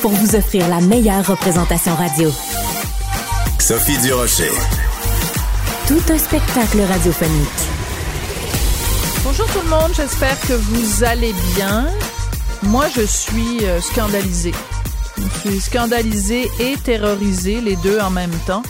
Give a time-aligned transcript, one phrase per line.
[0.00, 2.30] pour vous offrir la meilleure représentation radio.
[3.58, 4.50] Sophie Durocher.
[5.86, 7.48] Tout un spectacle radiophonique.
[9.22, 11.86] Bonjour tout le monde, j'espère que vous allez bien.
[12.62, 14.54] Moi, je suis euh, scandalisée.
[15.44, 18.62] Je suis scandalisée et terrorisée, les deux en même temps.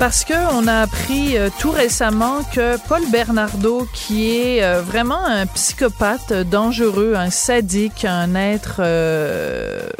[0.00, 5.22] Parce que on a appris euh, tout récemment que Paul Bernardo, qui est euh, vraiment
[5.26, 9.90] un psychopathe dangereux, un sadique, un être euh,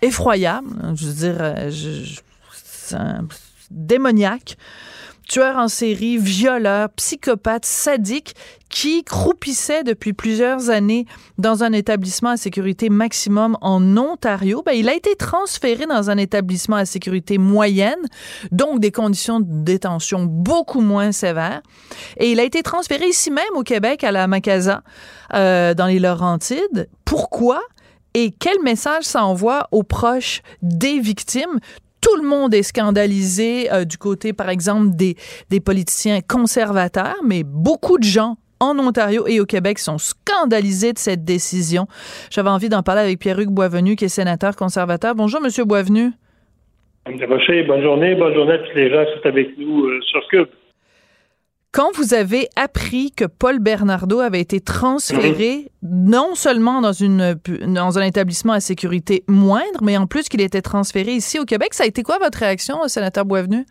[0.00, 3.26] effroyable, je veux dire, je, je, un
[3.70, 4.56] démoniaque,
[5.28, 8.34] tueur en série, violeur, psychopathe, sadique,
[8.68, 11.06] qui croupissait depuis plusieurs années
[11.38, 14.62] dans un établissement à sécurité maximum en Ontario.
[14.64, 18.00] Ben, il a été transféré dans un établissement à sécurité moyenne,
[18.50, 21.62] donc des conditions de détention beaucoup moins sévères.
[22.16, 24.82] Et il a été transféré ici même au Québec, à la Macasa,
[25.34, 26.88] euh, dans les Laurentides.
[27.04, 27.60] Pourquoi?
[28.14, 31.58] et quel message ça envoie aux proches des victimes?
[32.04, 35.16] Tout le monde est scandalisé euh, du côté, par exemple, des,
[35.50, 40.98] des politiciens conservateurs, mais beaucoup de gens en Ontario et au Québec sont scandalisés de
[40.98, 41.86] cette décision.
[42.30, 45.14] J'avais envie d'en parler avec Pierre-Hugues Boisvenu, qui est sénateur conservateur.
[45.14, 46.10] Bonjour, Monsieur Boisvenu.
[47.06, 48.14] Madame Rocher, bonne journée.
[48.14, 50.48] Bonne journée à tous les gens qui sont avec nous euh, sur Cube.
[51.74, 56.08] Quand vous avez appris que Paul Bernardo avait été transféré mmh.
[56.08, 57.34] non seulement dans, une,
[57.66, 61.74] dans un établissement à sécurité moindre, mais en plus qu'il était transféré ici au Québec,
[61.74, 63.64] ça a été quoi votre réaction, sénateur Boisvenu?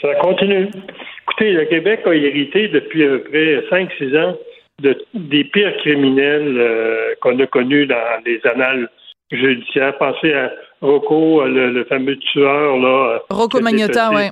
[0.00, 0.68] Ça continue.
[1.22, 4.36] Écoutez, le Québec a hérité depuis à peu près 5-6 ans
[4.80, 8.88] de, des pires criminels euh, qu'on a connus dans les annales
[9.32, 9.98] judiciaires.
[9.98, 12.76] Pensez à Rocco, le, le fameux tueur.
[12.76, 13.18] là.
[13.30, 14.30] Rocco Magnotta, oui.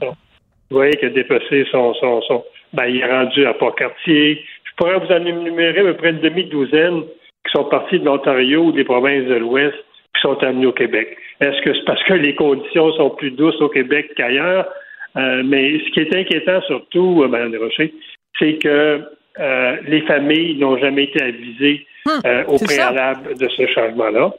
[0.71, 4.45] Oui, qui a dépassé son, son, son, ben, il est rendu à Port-Cartier.
[4.65, 8.65] Je pourrais vous en énumérer à peu près une demi-douzaine qui sont partis de l'Ontario
[8.65, 9.77] ou des provinces de l'Ouest
[10.15, 11.17] qui sont amenés au Québec.
[11.41, 14.67] Est-ce que c'est parce que les conditions sont plus douces au Québec qu'ailleurs?
[15.17, 17.95] Euh, mais ce qui est inquiétant surtout, euh, Mme Desrochers,
[18.39, 19.03] c'est que
[19.41, 23.45] euh, les familles n'ont jamais été avisées hum, euh, au préalable ça.
[23.45, 24.33] de ce changement-là.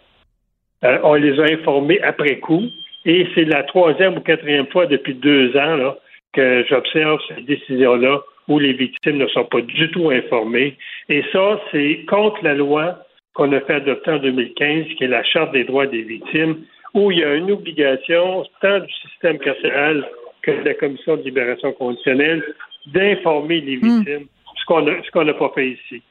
[1.03, 2.63] On les a informés après coup.
[3.05, 5.97] Et c'est la troisième ou quatrième fois depuis deux ans là,
[6.33, 10.77] que j'observe cette décision-là où les victimes ne sont pas du tout informées.
[11.07, 12.99] Et ça, c'est contre la loi
[13.33, 16.57] qu'on a fait adopter en 2015, qui est la Charte des droits des victimes,
[16.93, 20.05] où il y a une obligation, tant du système carcéral
[20.41, 22.43] que de la Commission de libération conditionnelle,
[22.87, 24.57] d'informer les victimes, mmh.
[24.57, 26.01] ce qu'on n'a pas fait ici.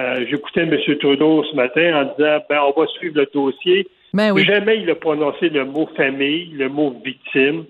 [0.00, 0.76] Euh, J'écoutais M.
[0.98, 3.86] Trudeau ce matin en disant ben, on va suivre le dossier.
[4.12, 4.44] Ben oui.
[4.44, 7.64] Jamais il a prononcé le mot famille, le mot victime.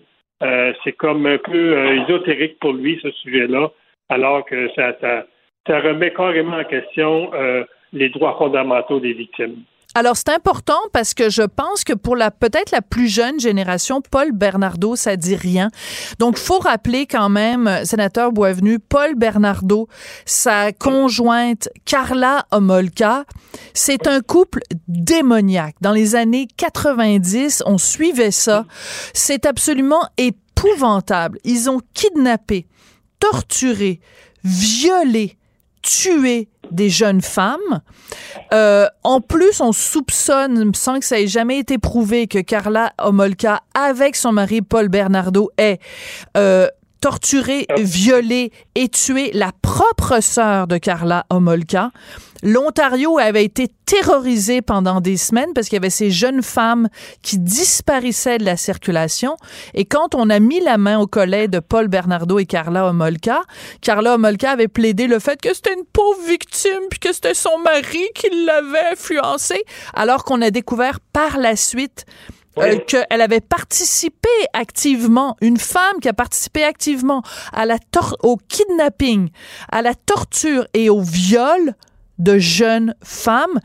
[0.44, 3.70] Euh, c'est comme un peu euh, ésotérique pour lui, ce sujet-là,
[4.10, 5.24] alors que ça, ça,
[5.66, 9.62] ça, remet carrément en question euh, les droits fondamentaux des victimes.
[9.96, 14.02] Alors c'est important parce que je pense que pour la peut-être la plus jeune génération,
[14.02, 15.70] Paul Bernardo, ça dit rien.
[16.18, 19.88] Donc faut rappeler quand même, sénateur Boisvenu, Paul Bernardo,
[20.26, 23.24] sa conjointe Carla Homolka,
[23.72, 25.76] c'est un couple démoniaque.
[25.80, 28.66] Dans les années 90, on suivait ça.
[29.12, 31.38] C'est absolument épouvantable.
[31.44, 32.66] Ils ont kidnappé,
[33.20, 34.00] torturé,
[34.42, 35.38] violé,
[35.84, 37.80] tué des jeunes femmes.
[38.52, 43.60] Euh, en plus, on soupçonne, sans que ça ait jamais été prouvé, que Carla Homolka,
[43.74, 45.78] avec son mari Paul Bernardo, est
[46.36, 46.66] euh,
[47.04, 51.90] torturé, violé et tué la propre sœur de Carla Homolka.
[52.42, 56.88] L'Ontario avait été terrorisé pendant des semaines parce qu'il y avait ces jeunes femmes
[57.20, 59.36] qui disparaissaient de la circulation.
[59.74, 63.42] Et quand on a mis la main au collet de Paul Bernardo et Carla Homolka,
[63.82, 67.58] Carla Homolka avait plaidé le fait que c'était une pauvre victime puis que c'était son
[67.58, 69.62] mari qui l'avait influencée,
[69.92, 72.06] alors qu'on a découvert par la suite
[72.56, 72.64] oui.
[72.66, 77.22] euh, qu'elle avait participé activement, une femme qui a participé activement
[77.52, 77.76] à la
[78.22, 79.30] au kidnapping,
[79.70, 81.74] à la torture et au viol
[82.18, 83.58] de jeunes femmes.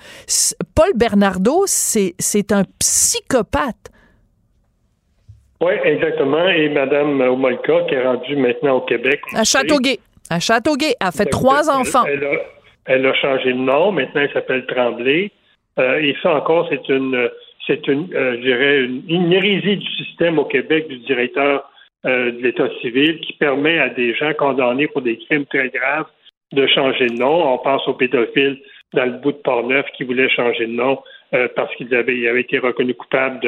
[0.76, 3.92] Paul Bernardo, c'est un psychopathe.
[5.62, 6.48] Oui, exactement.
[6.48, 9.22] Et Mme Omolka, qui est rendue maintenant au Québec.
[9.36, 10.00] À Châteauguay.
[10.30, 10.96] À Châteauguay.
[11.00, 12.06] Elle a fait trois enfants.
[12.06, 12.32] Elle a,
[12.86, 13.92] elle a, changé de nom.
[13.92, 15.32] Maintenant, elle s'appelle Tremblay.
[15.78, 17.30] Euh, et ça encore, c'est une
[17.66, 21.70] c'est une, euh, je dirais, une, hérésie du système au Québec du directeur
[22.06, 26.08] euh, de l'État civil qui permet à des gens condamnés pour des crimes très graves
[26.54, 27.54] de changer de nom.
[27.54, 28.60] On pense aux pédophiles
[28.94, 31.00] dans le bout de Port-Neuf qui voulaient changer de nom
[31.34, 33.40] euh, parce qu'ils avaient, été reconnus coupables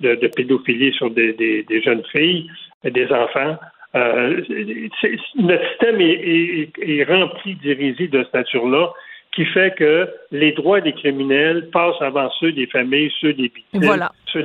[0.00, 2.50] de, pédophilie sur des, jeunes filles,
[2.84, 3.56] des enfants.
[3.94, 8.92] Notre système est, est rempli d'hérésie de cette nature-là
[9.32, 13.82] qui fait que les droits des criminels passent avant ceux des familles, ceux des victimes,
[13.82, 14.42] ceux, de la, ceux,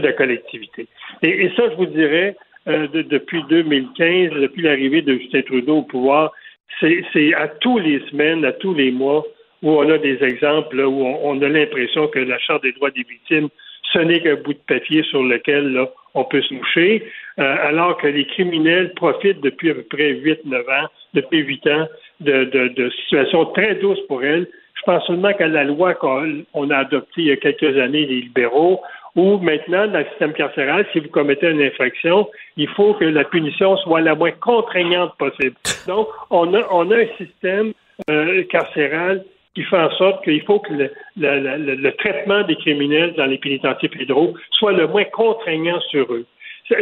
[0.00, 0.86] de la, collectivité.
[1.22, 2.36] Et, ça, je vous dirais,
[2.68, 6.32] euh, depuis 2015, depuis l'arrivée de Justin Trudeau au pouvoir,
[6.80, 9.24] c'est à tous les semaines, à tous les mois,
[9.62, 13.04] où on a des exemples où on, a l'impression que la Charte des droits des
[13.08, 13.48] victimes,
[13.92, 17.04] ce n'est qu'un bout de papier sur lequel on peut se moucher,
[17.38, 21.88] euh, alors que les criminels profitent depuis à peu près 8-9 ans, depuis 8 ans,
[22.20, 24.48] de, de, situations très douces pour elles.
[24.74, 28.22] Je pense seulement qu'à la loi qu'on a adoptée il y a quelques années, les
[28.22, 28.80] libéraux,
[29.14, 33.24] où maintenant, dans le système carcéral, si vous commettez une infraction, il faut que la
[33.24, 35.56] punition soit la moins contraignante possible.
[35.86, 37.72] Donc, on a, un système
[38.10, 39.24] euh, carcéral
[39.54, 40.72] qui fait en sorte qu'il faut que
[41.16, 46.24] le, traitement des criminels dans les pénitenciers fédéraux soit le moins contraignant sur eux.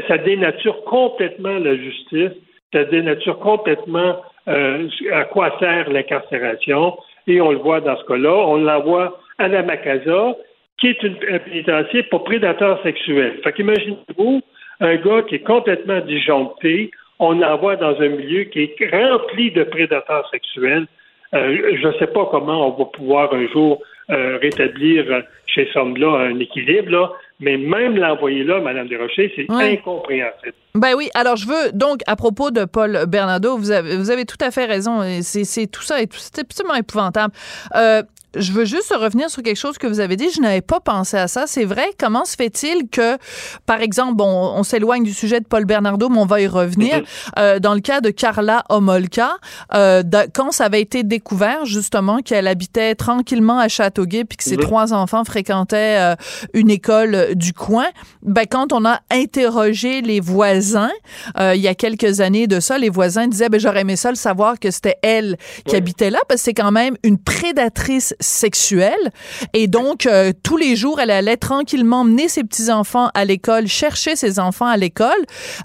[0.06, 2.30] Ça dénature complètement la justice,
[2.72, 4.16] ça dénature complètement
[4.48, 6.96] euh, à quoi sert l'incarcération.
[7.26, 8.32] Et on le voit dans ce cas-là.
[8.32, 10.34] On l'envoie à la Macasa,
[10.78, 13.40] qui est une, un pénitencier pour prédateurs sexuels.
[13.42, 14.42] Fait qu'imaginez-vous
[14.80, 19.62] un gars qui est complètement disjoncté, on l'envoie dans un milieu qui est rempli de
[19.64, 20.86] prédateurs sexuels.
[21.34, 25.78] Euh, je ne sais pas comment on va pouvoir un jour euh, rétablir chez ce
[25.78, 30.54] homme-là un équilibre, là, mais même l'envoyer là, Mme Desrochers, c'est incompréhensible.
[30.74, 34.24] Ben oui, alors je veux donc à propos de Paul Bernardo, vous avez, vous avez
[34.24, 35.00] tout à fait raison.
[35.22, 37.34] C'est tout ça, c'est absolument épouvantable.
[37.74, 38.02] Euh,
[38.36, 40.30] je veux juste revenir sur quelque chose que vous avez dit.
[40.30, 41.44] Je n'avais pas pensé à ça.
[41.46, 41.86] C'est vrai.
[41.98, 43.18] Comment se fait-il que,
[43.66, 46.98] par exemple, bon, on s'éloigne du sujet de Paul Bernardo, mais on va y revenir.
[46.98, 47.04] Mm-hmm.
[47.38, 49.36] euh, dans le cas de Carla Homolka,
[49.74, 54.56] euh, quand ça avait été découvert justement qu'elle habitait tranquillement à Châteauguay puis que ses
[54.56, 54.60] mm-hmm.
[54.60, 56.14] trois enfants fréquentaient euh,
[56.54, 57.86] une école du coin,
[58.22, 60.90] ben quand on a interrogé les voisins
[61.38, 64.10] euh, il y a quelques années de ça, les voisins disaient ben j'aurais aimé ça
[64.10, 65.36] le savoir que c'était elle
[65.66, 69.10] qui habitait là parce que c'est quand même une prédatrice sexuelle.
[69.54, 74.16] Et donc, euh, tous les jours, elle allait tranquillement mener ses petits-enfants à l'école, chercher
[74.16, 75.10] ses enfants à l'école,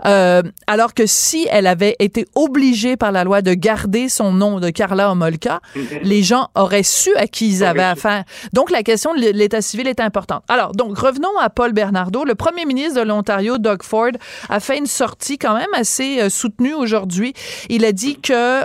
[0.06, 4.60] euh, alors que si elle avait été obligée par la loi de garder son nom
[4.60, 5.86] de Carla Homolka, mhm.
[6.04, 8.24] les gens auraient su à qui ils avaient affaire.
[8.54, 10.44] Donc, la question de l'état civil est importante.
[10.48, 12.24] Alors, donc, revenons à Paul Bernardo.
[12.24, 14.12] Le premier ministre de l'Ontario, Doug Ford,
[14.50, 17.34] a fait une sortie quand même assez euh, soutenue aujourd'hui.
[17.69, 18.63] Il a dit que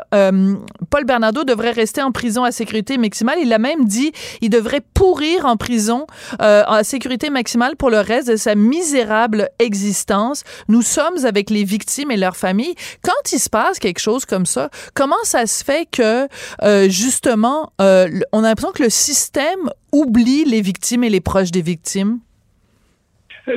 [0.91, 3.39] Paul Bernardo devrait rester en prison à sécurité maximale.
[3.41, 6.07] Il a même dit il devrait pourrir en prison
[6.41, 10.45] euh, à sécurité maximale pour le reste de sa misérable existence.
[10.69, 12.75] Nous sommes avec les victimes et leurs familles.
[13.03, 16.27] Quand il se passe quelque chose comme ça, comment ça se fait que
[16.63, 21.51] euh, justement euh, on a l'impression que le système oublie les victimes et les proches
[21.51, 22.19] des victimes?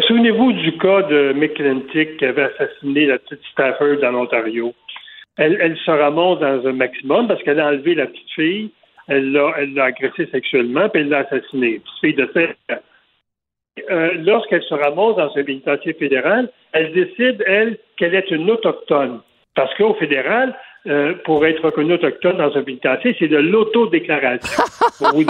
[0.07, 4.73] Souvenez-vous du cas de McClintic qui avait assassiné la petite Stafford dans l'Ontario.
[5.37, 8.71] Elle, elle se ramasse dans un maximum parce qu'elle a enlevé la petite fille
[9.07, 11.81] elle l'a, elle l'a agressé sexuellement, puis elle l'a assassiné.
[12.01, 12.27] Fille de
[13.89, 19.21] euh, lorsqu'elle se ramasse dans un pénitencier fédéral, elle décide, elle, qu'elle est une autochtone.
[19.55, 20.55] Parce qu'au fédéral,
[20.87, 24.63] euh, pour être reconnue autochtone dans un pénitencier, c'est de l'autodéclaration.
[25.13, 25.23] vous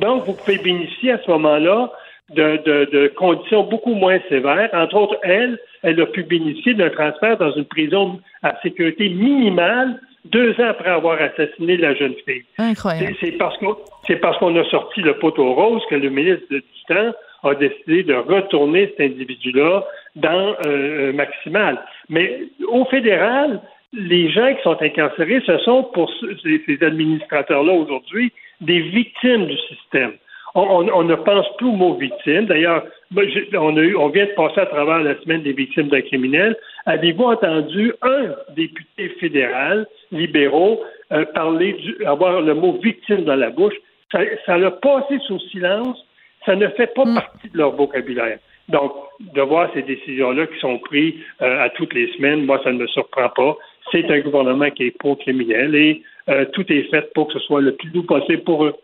[0.00, 1.90] Donc, vous pouvez bénéficier à ce moment-là
[2.34, 4.70] de, de, de, conditions beaucoup moins sévères.
[4.72, 10.00] Entre autres, elle, elle a pu bénéficier d'un transfert dans une prison à sécurité minimale
[10.24, 12.44] deux ans après avoir assassiné la jeune fille.
[12.58, 13.16] Incroyable.
[13.20, 17.12] C'est parce qu'on a sorti le poteau rose que le ministre du temps
[17.42, 19.84] a décidé de retourner cet individu-là
[20.16, 21.82] dans euh, maximal.
[22.08, 23.60] Mais au fédéral,
[23.92, 26.12] les gens qui sont incarcérés, ce sont pour
[26.42, 30.12] ces administrateurs-là aujourd'hui des victimes du système
[30.54, 32.46] on, ne pense plus aux mots victimes.
[32.46, 32.84] D'ailleurs,
[33.16, 36.56] on, on vient de passer à travers la semaine des victimes d'un criminel.
[36.86, 40.80] Avez-vous entendu un député fédéral libéraux
[41.12, 43.74] euh, parler du, avoir le mot victime dans la bouche?
[44.12, 45.98] Ça, l'a passé sous silence.
[46.44, 47.14] Ça ne fait pas mm.
[47.14, 48.38] partie de leur vocabulaire.
[48.68, 52.72] Donc, de voir ces décisions-là qui sont prises euh, à toutes les semaines, moi, ça
[52.72, 53.56] ne me surprend pas.
[53.92, 57.60] C'est un gouvernement qui est pro-criminel et euh, tout est fait pour que ce soit
[57.60, 58.74] le plus doux possible pour eux.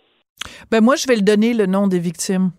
[0.70, 2.50] Ben moi, je vais le donner le nom des victimes.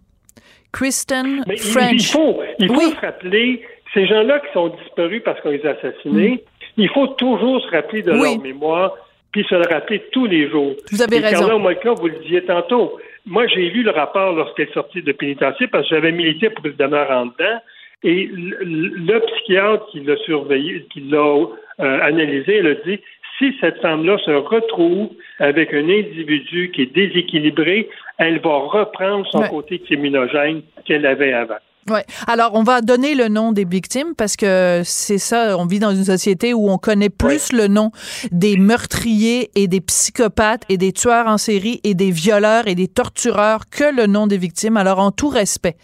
[0.72, 1.94] Kristen French.
[1.94, 5.72] Il faut, il faut se rappeler, ces gens-là qui sont disparus parce qu'on les a
[5.72, 6.44] assassinés,
[6.78, 6.82] mm.
[6.82, 8.94] il faut toujours se rappeler de leur mémoire,
[9.32, 10.76] puis se le rappeler tous les jours.
[10.92, 11.48] Vous avez raison.
[11.48, 15.12] Carla Molka, vous le disiez tantôt, moi, j'ai lu le rapport lorsqu'elle est sortie de
[15.12, 17.60] pénitencier parce que j'avais milité pour le demeure en dedans.
[18.04, 23.00] Et le, psychiatre qui l'a surveillé, qui l'a euh, analysé, il a dit
[23.38, 29.42] si cette femme-là se retrouve avec un individu qui est déséquilibré, elle va reprendre son
[29.44, 31.58] côté criminogène qu'elle avait avant.
[31.90, 32.04] Ouais.
[32.28, 35.92] Alors, on va donner le nom des victimes parce que c'est ça, on vit dans
[35.92, 37.92] une société où on connaît plus le nom
[38.32, 42.90] des meurtriers et des psychopathes et des tueurs en série et des violeurs et des
[42.90, 44.76] tortureurs que le nom des victimes.
[44.76, 45.78] Alors, en tout respect,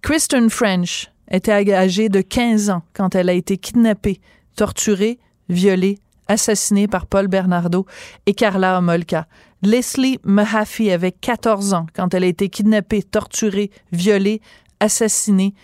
[0.00, 4.18] Kristen French était âgée de 15 ans quand elle a été kidnappée,
[4.56, 5.18] torturée,
[5.48, 5.98] violée,
[6.32, 7.86] assassinée par Paul Bernardo
[8.26, 9.26] et Carla Homolka.
[9.62, 14.40] Leslie Mahaffey avait 14 ans quand elle a été kidnappée, torturée, violée,
[14.80, 15.54] assassinée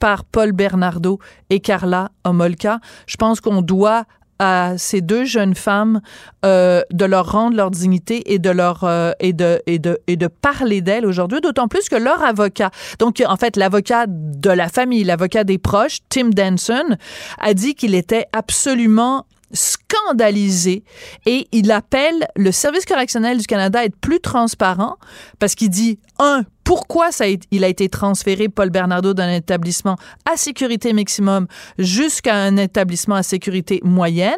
[0.00, 2.80] par Paul Bernardo et Carla Homolka.
[3.06, 4.04] Je pense qu'on doit
[4.40, 6.00] à ces deux jeunes femmes
[6.44, 10.16] euh, de leur rendre leur dignité et de leur euh, et de et de et
[10.16, 14.68] de parler d'elles aujourd'hui d'autant plus que leur avocat donc en fait l'avocat de la
[14.68, 16.96] famille l'avocat des proches Tim Denson
[17.38, 20.84] a dit qu'il était absolument scandalisé
[21.26, 24.96] et il appelle le service correctionnel du Canada à être plus transparent
[25.38, 29.96] parce qu'il dit un pourquoi ça il a été transféré, Paul Bernardo, d'un établissement
[30.30, 31.46] à sécurité maximum
[31.78, 34.32] jusqu'à un établissement à sécurité moyenne?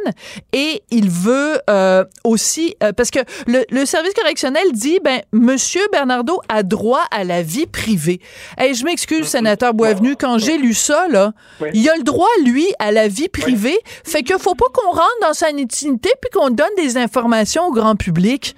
[0.53, 6.41] Et il veut euh, aussi, euh, parce que le, service correctionnel dit, ben, Monsieur Bernardo
[6.49, 8.21] a droit à la vie privée.
[8.61, 11.33] Et je m'excuse, sénateur Boisvenu, quand j'ai lu ça, là,
[11.73, 13.79] il a le droit, lui, à la vie privée.
[14.05, 17.73] Fait qu'il faut pas qu'on rentre dans sa intimité puis qu'on donne des informations au
[17.73, 18.57] grand public.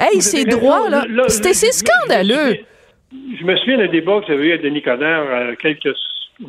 [0.00, 2.58] Hey, ces droits, là, c'était scandaleux.
[3.12, 5.94] Je me souviens d'un débat que j'avais eu à Denis Coderre euh, quelques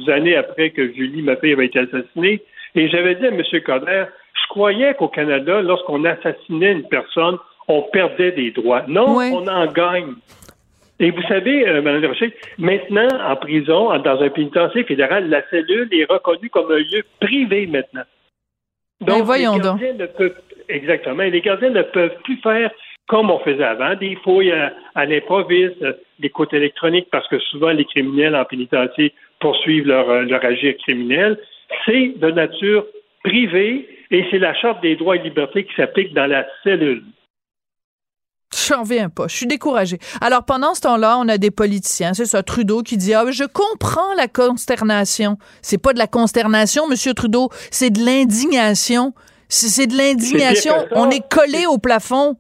[0.08, 2.42] années après que Julie, ma fille, avait été assassinée.
[2.76, 3.42] Et j'avais dit à M.
[3.66, 7.38] Coderre, je croyais qu'au Canada, lorsqu'on assassinait une personne,
[7.68, 8.84] on perdait des droits.
[8.88, 10.14] Non, on en gagne.
[11.00, 15.88] Et vous savez, euh, Mme Rocher, maintenant, en prison, dans un pénitencier fédéral, la cellule
[15.94, 18.04] est reconnue comme un lieu privé maintenant.
[19.00, 20.36] Ben, donc, voyons les gardiens Ne peuvent,
[20.68, 21.24] exactement.
[21.24, 22.70] les gardiens ne peuvent plus faire
[23.10, 24.54] comme on faisait avant, des fouilles
[24.94, 25.84] à, l'improviste,
[26.20, 30.76] des côtes électroniques, parce que souvent les criminels en pénitencier poursuivent leur, euh, leur agir
[30.78, 31.40] criminel.
[31.86, 32.86] C'est de nature
[33.24, 37.04] privée et c'est la Charte des droits et libertés qui s'applique dans la cellule.
[38.68, 39.28] J'en reviens pas.
[39.28, 39.98] Je suis découragée.
[40.22, 42.14] Alors, pendant ce temps-là, on a des politiciens.
[42.14, 45.38] C'est ça, Trudeau qui dit, ah, je comprends la consternation.
[45.64, 47.50] C'est pas de la consternation, Monsieur Trudeau.
[47.72, 49.14] C'est de l'indignation.
[49.48, 50.74] C'est de l'indignation.
[50.92, 52.38] On est collé au plafond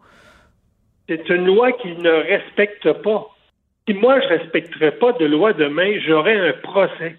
[1.10, 3.28] c'est une loi qu'il ne respecte pas.
[3.88, 7.16] Si moi, je ne respecterais pas de loi demain, j'aurais un procès.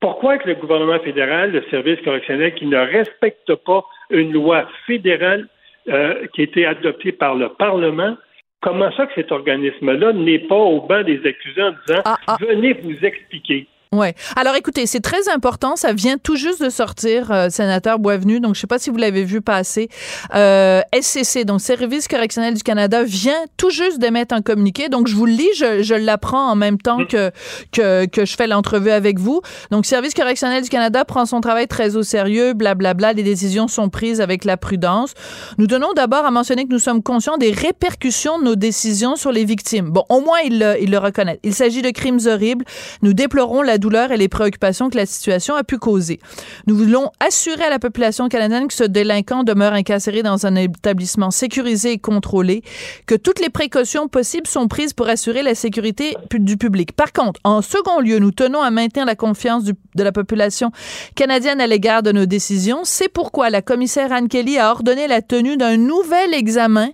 [0.00, 5.48] Pourquoi que le gouvernement fédéral, le service correctionnel, qui ne respecte pas une loi fédérale
[5.88, 8.16] euh, qui a été adoptée par le Parlement,
[8.60, 12.36] comment ça que cet organisme-là n'est pas au banc des accusés en disant ah, ah.
[12.40, 13.66] venez vous expliquer?
[13.92, 14.14] Ouais.
[14.36, 15.74] Alors écoutez, c'est très important.
[15.74, 18.38] Ça vient tout juste de sortir, euh, sénateur Boisvenu.
[18.38, 19.88] Donc je sais pas si vous l'avez vu passer.
[20.32, 24.88] Euh, SCC, donc Service correctionnel du Canada, vient tout juste d'émettre un communiqué.
[24.88, 27.32] Donc je vous le lis, je, je l'apprends en même temps que,
[27.72, 29.40] que que je fais l'entrevue avec vous.
[29.72, 32.52] Donc Service correctionnel du Canada prend son travail très au sérieux.
[32.52, 32.94] Blablabla.
[32.94, 35.14] Bla, bla, les décisions sont prises avec la prudence.
[35.58, 39.32] Nous tenons d'abord à mentionner que nous sommes conscients des répercussions de nos décisions sur
[39.32, 39.90] les victimes.
[39.90, 41.40] Bon, au moins ils le, ils le reconnaissent.
[41.42, 42.64] Il s'agit de crimes horribles.
[43.02, 46.20] Nous déplorons la douleur et les préoccupations que la situation a pu causer.
[46.66, 51.32] Nous voulons assurer à la population canadienne que ce délinquant demeure incarcéré dans un établissement
[51.32, 52.62] sécurisé et contrôlé,
[53.06, 56.92] que toutes les précautions possibles sont prises pour assurer la sécurité du public.
[56.92, 60.70] Par contre, en second lieu, nous tenons à maintenir la confiance de la population
[61.14, 62.80] canadienne à l'égard de nos décisions.
[62.84, 66.90] C'est pourquoi la commissaire Anne Kelly a ordonné la tenue d'un nouvel examen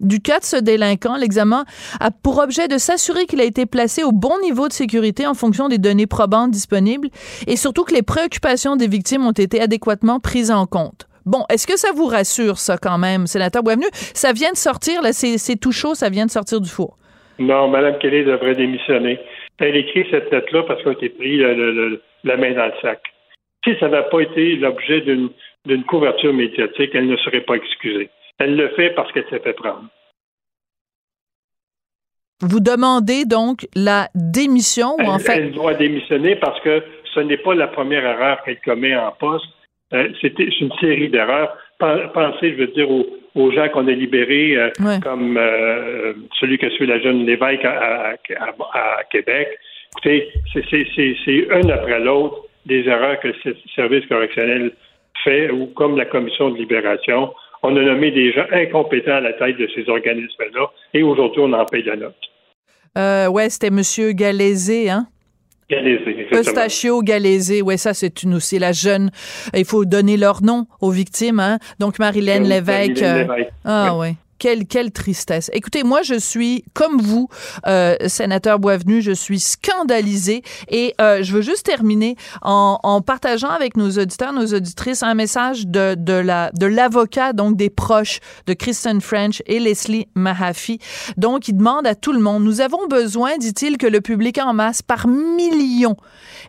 [0.00, 1.64] du cas de ce délinquant, l'examen
[2.00, 5.34] a pour objet de s'assurer qu'il a été placé au bon niveau de sécurité en
[5.34, 7.08] fonction des données probantes disponibles
[7.46, 11.06] et surtout que les préoccupations des victimes ont été adéquatement prises en compte.
[11.24, 13.86] Bon, est-ce que ça vous rassure, ça, quand même, sénateur Boisvenu?
[13.92, 16.96] Ça vient de sortir, là, c'est tout chaud, ça vient de sortir du four.
[17.38, 19.18] Non, Mme Kelly devrait démissionner.
[19.58, 23.00] Elle écrit cette lettre-là parce qu'elle a été pris la main dans le sac.
[23.64, 28.08] Si ça n'a pas été l'objet d'une couverture médiatique, elle ne serait pas excusée.
[28.38, 29.84] Elle le fait parce qu'elle s'est fait prendre.
[32.42, 35.38] Vous demandez donc la démission ou en fait.
[35.38, 36.82] Elle doit démissionner parce que
[37.14, 39.46] ce n'est pas la première erreur qu'elle commet en poste.
[39.94, 41.56] Euh, c'est une série d'erreurs.
[41.78, 44.70] Pensez, je veux dire, aux, gens qu'on a libérés, euh,
[45.02, 48.14] comme euh, celui que suit la jeune Lévesque à,
[49.10, 49.48] Québec.
[49.92, 54.72] Écoutez, c'est un après l'autre des erreurs que le service correctionnel
[55.24, 57.32] fait, ou comme la commission de libération
[57.66, 61.52] on a nommé des gens incompétents à la tête de ces organismes-là et aujourd'hui, on
[61.52, 62.14] en paye la note.
[62.96, 65.06] Euh, ouais, c'était Monsieur Galézé, hein?
[65.68, 69.10] Galézé, Eustachio Galézé, ouais, ça c'est une aussi la jeune.
[69.52, 71.58] Il faut donner leur nom aux victimes, hein?
[71.80, 73.00] Donc Marilène Lévesque.
[73.00, 73.50] Lévesque.
[73.64, 74.14] Ah ouais.
[74.38, 75.50] Quelle, quelle tristesse.
[75.52, 77.28] Écoutez, moi, je suis, comme vous,
[77.66, 83.48] euh, sénateur Boisvenu, je suis scandalisée et euh, je veux juste terminer en, en, partageant
[83.48, 88.20] avec nos auditeurs, nos auditrices, un message de, de, la, de l'avocat, donc des proches
[88.46, 90.78] de Kristen French et Leslie Mahaffey.
[91.16, 94.52] Donc, il demande à tout le monde, nous avons besoin, dit-il, que le public en
[94.52, 95.96] masse, par millions,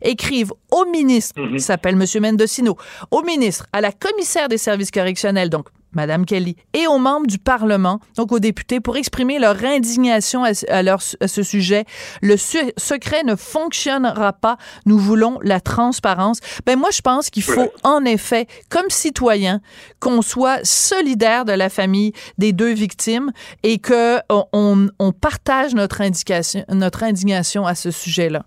[0.01, 2.21] écrive au ministre, qui s'appelle M.
[2.21, 2.77] Mendocino,
[3.11, 5.67] au ministre, à la commissaire des services correctionnels, donc
[5.97, 10.51] Madame Kelly, et aux membres du Parlement, donc aux députés, pour exprimer leur indignation à,
[10.69, 11.83] à leur, à ce sujet.
[12.21, 14.57] Le su- secret ne fonctionnera pas.
[14.85, 16.39] Nous voulons la transparence.
[16.65, 19.59] Ben moi, je pense qu'il faut, en effet, comme citoyen,
[19.99, 23.31] qu'on soit solidaire de la famille des deux victimes
[23.63, 28.43] et que on, on partage notre indication, notre indignation à ce sujet-là.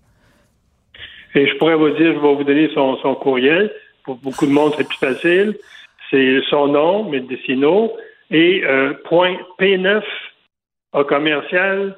[1.35, 3.71] Et je pourrais vous dire, je vais vous donner son, son courriel.
[4.03, 5.57] Pour beaucoup de monde, c'est plus facile.
[6.11, 7.91] C'est son nom, Mendocino,
[8.29, 10.03] et euh, point P9
[10.93, 11.97] au commercial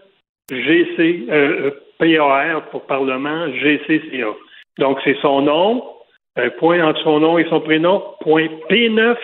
[0.51, 4.34] GC, euh, PAR pour Parlement, GCCA.
[4.77, 5.84] Donc, c'est son nom,
[6.60, 9.17] point entre son nom et son prénom, point P9,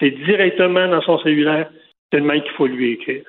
[0.00, 1.70] c'est directement dans son cellulaire.
[2.12, 3.22] Même qu'il faut lui écrire.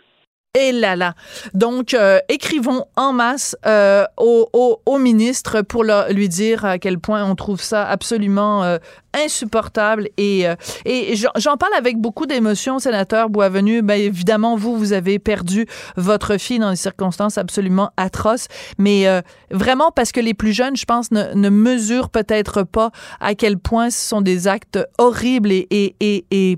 [0.53, 1.13] Et là là.
[1.53, 6.99] Donc, euh, écrivons en masse euh, au, au, au, ministre pour lui dire à quel
[6.99, 8.77] point on trouve ça absolument euh,
[9.13, 10.09] insupportable.
[10.17, 13.81] Et, euh, et j'en parle avec beaucoup d'émotion, sénateur Boisvenu.
[13.81, 18.47] Ben, évidemment, vous, vous avez perdu votre fille dans des circonstances absolument atroces.
[18.77, 22.91] Mais euh, vraiment, parce que les plus jeunes, je pense, ne, ne mesurent peut-être pas
[23.21, 26.57] à quel point ce sont des actes horribles et, et, et, et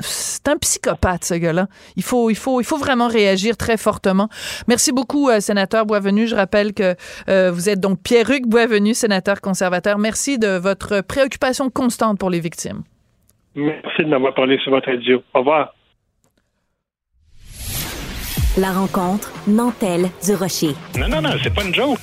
[0.00, 1.66] c'est un psychopathe, ce gars-là.
[1.96, 4.28] Il faut, il, faut, il faut vraiment réagir très fortement.
[4.68, 6.26] Merci beaucoup, euh, sénateur Boisvenu.
[6.26, 6.94] Je rappelle que
[7.28, 9.98] euh, vous êtes donc Pierre-Hugues Boisvenu, sénateur conservateur.
[9.98, 12.82] Merci de votre préoccupation constante pour les victimes.
[13.54, 15.22] Merci de m'avoir parlé sur votre radio.
[15.34, 15.74] Au revoir.
[18.58, 20.74] La rencontre Nantel du Rocher.
[20.98, 21.98] Non, non, non, c'est pas une joke.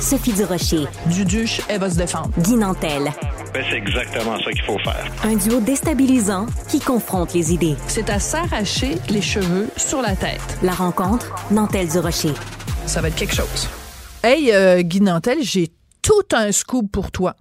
[0.00, 0.84] Sophie du Rocher.
[1.06, 2.30] Duduche, elle va se défendre.
[2.38, 3.10] Guy Nantel.
[3.54, 5.06] Ben, c'est exactement ça qu'il faut faire.
[5.24, 7.76] Un duo déstabilisant qui confronte les idées.
[7.86, 10.58] C'est à s'arracher les cheveux sur la tête.
[10.62, 12.34] La rencontre Nantel du Rocher.
[12.86, 13.68] Ça va être quelque chose.
[14.22, 15.68] Hey, euh, Guy Nantel, j'ai
[16.02, 17.34] tout un scoop pour toi.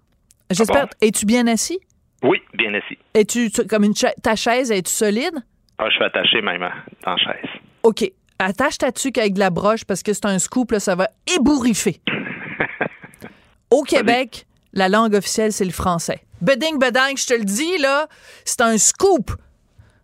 [0.50, 0.84] J'espère.
[0.84, 1.08] Ah bon?
[1.08, 1.80] Es-tu bien assis?
[2.24, 2.98] Oui, bien assis.
[3.14, 5.36] Es-tu comme une cha ta chaise, es-tu solide?
[5.78, 6.72] Ah, je suis attaché même hein,
[7.04, 7.50] dans la chaise.
[7.84, 8.12] OK.
[8.40, 11.10] Attache ta tuque avec de la broche parce que c'est un scoop, là, ça va
[11.36, 12.00] ébouriffer.
[13.72, 16.22] Au Québec, la langue officielle, c'est le français.
[16.42, 18.08] Beding, beding, je te le dis, là,
[18.46, 19.32] c'est un scoop.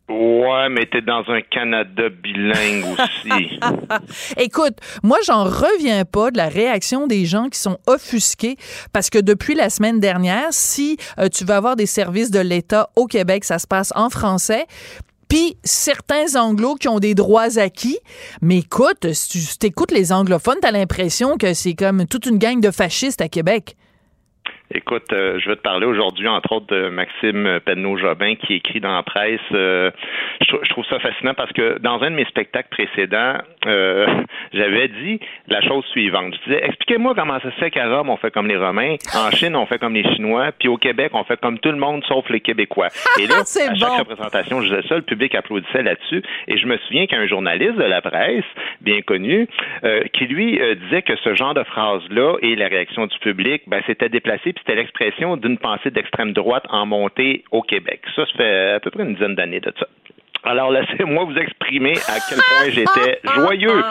[0.10, 3.60] Ouais, mais t'es dans un Canada bilingue aussi.
[4.38, 8.58] Écoute, moi, j'en reviens pas de la réaction des gens qui sont offusqués
[8.91, 12.89] parce que depuis la semaine dernière, si euh, tu vas avoir des services de l'État
[12.97, 14.65] au Québec, ça se passe en français.
[15.30, 17.97] Puis certains anglos qui ont des droits acquis,
[18.41, 22.60] mais écoute, si tu écoutes les anglophones, t'as l'impression que c'est comme toute une gang
[22.60, 23.78] de fascistes à Québec.
[24.76, 28.96] Écoute, euh, je vais te parler aujourd'hui, entre autres, de Maxime Penneau-Jobin qui écrit dans
[28.96, 29.40] la presse.
[29.52, 29.92] Euh,
[30.42, 34.08] je, je, trouve ça fascinant parce que dans un de mes spectacles précédents, euh,
[34.54, 36.34] j'avais dit la chose suivante.
[36.34, 39.30] Je disais, expliquez-moi comment ça se fait qu'à Rome, on fait comme les Romains, en
[39.30, 42.04] Chine, on fait comme les Chinois, puis au Québec, on fait comme tout le monde
[42.08, 42.88] sauf les Québécois.
[43.20, 43.98] Et là, à chaque bon.
[43.98, 46.24] représentation, je disais ça, le public applaudissait là-dessus.
[46.48, 48.46] Et je me souviens qu'un journaliste de la presse,
[48.82, 49.48] bien connu,
[50.14, 54.10] qui lui disait que ce genre de phrase-là et la réaction du public, ben, c'était
[54.10, 58.02] déplacé c'était l'expression d'une pensée d'extrême droite en montée au Québec.
[58.15, 59.88] Ça, ça fait à peu près une dizaine d'années de ça.
[60.44, 63.84] Alors, laissez-moi vous exprimer à quel point j'étais joyeux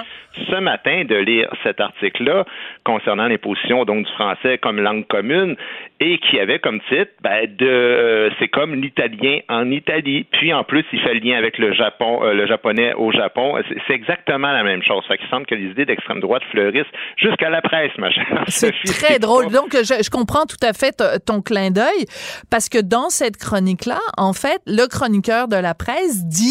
[0.51, 2.45] ce matin de lire cet article-là
[2.85, 5.57] concernant les positions donc du français comme langue commune
[6.01, 10.27] et qui avait comme titre ben, de euh, c'est comme l'italien en Italie.
[10.33, 13.55] Puis en plus, il fait le lien avec le Japon, euh, le japonais au Japon.
[13.87, 15.05] C'est exactement la même chose.
[15.07, 16.87] Fait qu'il semble que les idées d'extrême droite fleurissent
[17.17, 18.45] jusqu'à la presse, ma chère.
[18.49, 19.49] C'est très drôle.
[19.53, 22.07] Donc, je, je, comprends tout à fait ton clin d'œil
[22.51, 26.42] parce que dans cette chronique-là, en fait, le chroniqueur de la presse dit,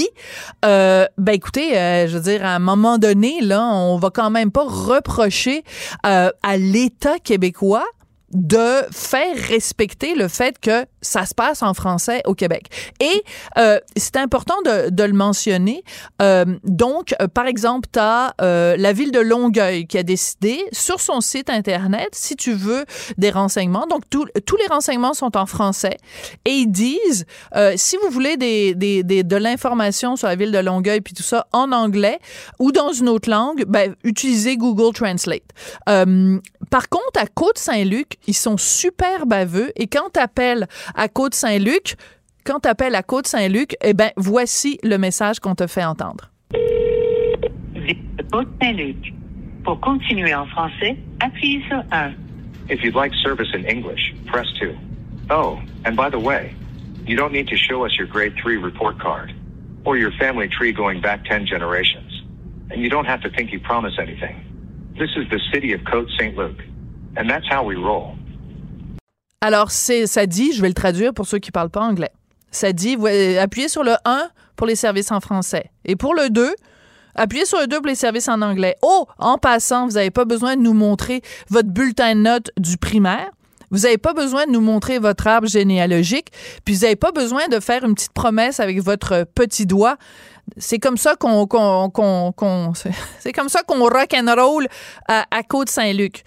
[0.66, 4.30] euh, ben écoutez, euh, je veux dire, à un moment donné, là, on va quand
[4.30, 5.64] même pas reprocher
[6.06, 7.86] euh, à l'État québécois
[8.34, 12.68] de faire respecter le fait que ça se passe en français au Québec.
[13.00, 13.24] Et
[13.58, 15.84] euh, c'est important de, de, le mentionner.
[16.22, 20.64] Euh, donc, euh, par exemple, tu as euh, la ville de Longueuil qui a décidé
[20.72, 22.86] sur son site Internet, si tu veux
[23.18, 25.98] des renseignements, donc tous les renseignements sont en français,
[26.46, 30.52] et ils disent, euh, si vous voulez des, des, des de l'information sur la ville
[30.52, 32.20] de Longueuil, puis tout ça, en anglais
[32.60, 35.42] ou dans une autre langue, ben, utilisez Google Translate.
[35.86, 41.96] par contre, à Côte-Saint-Luc, ils sont super baveux, et quand tu appelles à Côte-Saint-Luc,
[42.44, 46.32] quand tu appelles à Côte-Saint-Luc, eh ben, voici le message qu'on te fait entendre.
[48.32, 49.14] Côte-Saint-Luc.
[49.64, 52.14] Pour continuer en français, appuyez sur 1.
[52.70, 54.76] If you'd like service in English, press 2.
[55.30, 56.56] Oh, and by the way,
[57.06, 59.34] you don't need to show us your grade 3 report card
[59.86, 62.24] or your family tree going back 10 generations.
[62.72, 64.36] And you don't have to think you promise anything.
[64.98, 66.36] This is the city of Côte St.
[66.38, 66.58] Luc,
[67.18, 68.16] and that's how we roll.
[69.42, 72.12] Alors, c'est, ça dit, je vais le traduire pour ceux qui parlent pas anglais.
[72.52, 72.96] Ça dit,
[73.40, 75.72] appuyez sur le 1 pour les services en français.
[75.84, 76.54] Et pour le 2,
[77.16, 78.76] appuyez sur le 2 pour les services en anglais.
[78.84, 82.78] Oh, en passant, vous n'avez pas besoin de nous montrer votre bulletin de notes du
[82.78, 83.32] primaire.
[83.72, 86.28] Vous n'avez pas besoin de nous montrer votre arbre généalogique,
[86.66, 89.96] puis vous n'avez pas besoin de faire une petite promesse avec votre petit doigt.
[90.58, 91.48] C'est comme ça qu'on,
[93.20, 94.68] c'est comme ça qu'on rock and roll
[95.08, 96.26] à, à Côte-Saint-Luc.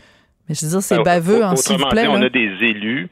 [0.49, 2.07] Mais je veux dire, c'est baveux, en hein, s'il vous plaît.
[2.09, 3.09] on a des élus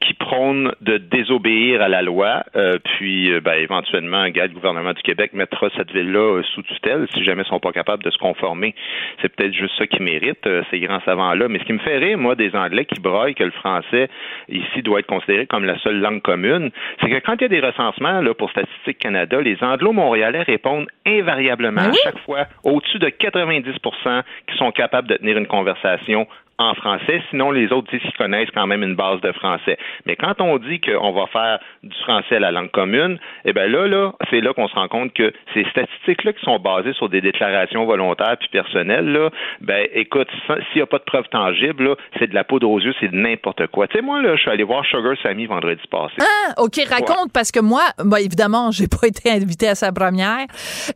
[0.00, 5.02] qui prône de désobéir à la loi, euh, puis euh, ben, éventuellement, le gouvernement du
[5.02, 8.18] Québec mettra cette ville-là euh, sous tutelle si jamais ils sont pas capables de se
[8.18, 8.74] conformer.
[9.20, 11.48] C'est peut-être juste ça qui mérite ces grands savants-là.
[11.48, 14.08] Mais ce qui me fait rire, moi, des Anglais qui broient que le français
[14.48, 16.70] ici doit être considéré comme la seule langue commune,
[17.00, 20.86] c'est que quand il y a des recensements là, pour Statistique Canada, les Anglo-Montréalais répondent
[21.06, 26.26] invariablement ben à chaque fois au-dessus de 90% qui sont capables de tenir une conversation
[26.58, 29.76] en français, sinon les autres disent qu'ils connaissent quand même une base de français.
[30.06, 33.86] Mais quand on dit qu'on va faire du français la langue commune, eh bien là,
[33.86, 37.20] là, c'est là qu'on se rend compte que ces statistiques-là qui sont basées sur des
[37.20, 42.28] déclarations volontaires puis personnelles, là, ben écoute, s'il n'y a pas de preuves tangibles, c'est
[42.28, 43.86] de la poudre aux yeux, c'est de n'importe quoi.
[43.88, 46.14] Tu sais, moi, là, je suis allé voir Sugar Sammy vendredi passé.
[46.20, 50.46] Ah, OK, raconte, parce que moi, ben, évidemment, j'ai pas été invité à sa première.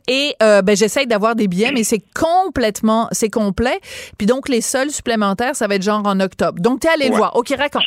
[0.07, 3.79] Et euh, ben, j'essaye d'avoir des billets, mais c'est complètement, c'est complet.
[4.17, 6.59] Puis donc, les seuls supplémentaires, ça va être genre en octobre.
[6.61, 7.35] Donc, tu es allé le voir.
[7.35, 7.83] OK, raconte.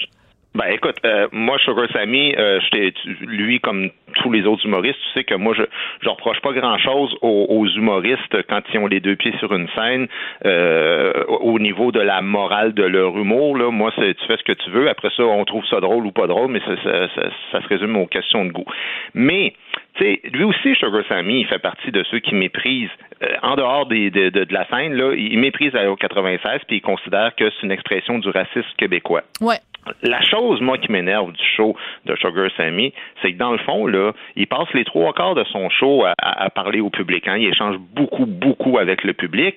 [0.54, 2.60] Ben écoute, euh, moi Sugar Sammy, euh,
[3.22, 3.90] lui comme
[4.22, 5.64] tous les autres humoristes, tu sais que moi je
[6.00, 9.68] je reproche pas grand chose aux, humoristes quand ils ont les deux pieds sur une
[9.74, 10.06] scène
[10.44, 13.56] euh, au niveau de la morale de leur humour.
[13.56, 14.88] Là, moi c'est tu fais ce que tu veux.
[14.88, 17.66] Après ça, on trouve ça drôle ou pas drôle, mais ça, ça, ça, ça se
[17.66, 18.66] résume aux questions de goût.
[19.12, 19.54] Mais
[19.96, 22.90] tu sais, lui aussi, Sugar Sammy, il fait partie de ceux qui méprisent,
[23.22, 26.80] euh, en dehors des, de, de, la scène, là, il méprise la 96 puis il
[26.80, 29.22] considère que c'est une expression du racisme québécois.
[29.40, 29.58] Ouais.
[30.02, 32.92] La chose, moi, qui m'énerve du show de Sugar Sammy,
[33.22, 36.50] c'est que dans le fond, là, il passe les trois quarts de son show à,
[36.50, 37.26] parler au public.
[37.28, 37.36] Hein.
[37.38, 39.56] Il échange beaucoup, beaucoup avec le public.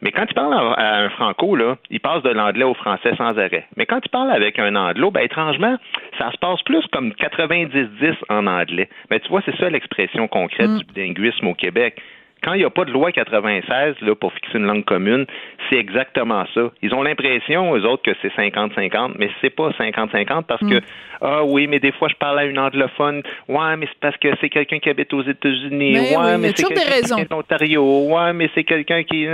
[0.00, 3.38] Mais quand il parle à, un franco, là, il passe de l'anglais au français sans
[3.38, 3.66] arrêt.
[3.76, 5.76] Mais quand il parle avec un anglo, ben, étrangement,
[6.18, 8.88] ça se passe plus comme 90-10 en anglais.
[9.10, 10.78] Mais tu vois, c'est ça l'expression concrète mm.
[10.78, 12.00] du linguisme au Québec
[12.44, 15.24] quand il n'y a pas de loi 96 là, pour fixer une langue commune,
[15.68, 16.70] c'est exactement ça.
[16.82, 20.80] Ils ont l'impression, eux autres, que c'est 50-50, mais c'est pas 50-50 parce que, mm.
[21.22, 23.22] ah oui, mais des fois, je parle à une anglophone.
[23.48, 25.98] Ouais, mais c'est parce que c'est quelqu'un qui habite aux États-Unis.
[26.16, 28.08] Ouais, mais c'est quelqu'un qui en Ontario.
[28.08, 29.26] Ouais, mais c'est quelqu'un qui,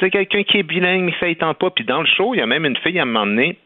[0.00, 1.70] c'est quelqu'un qui est bilingue, mais ça ne tente pas.
[1.70, 3.58] Puis dans le show, il y a même une fille à un moment donné,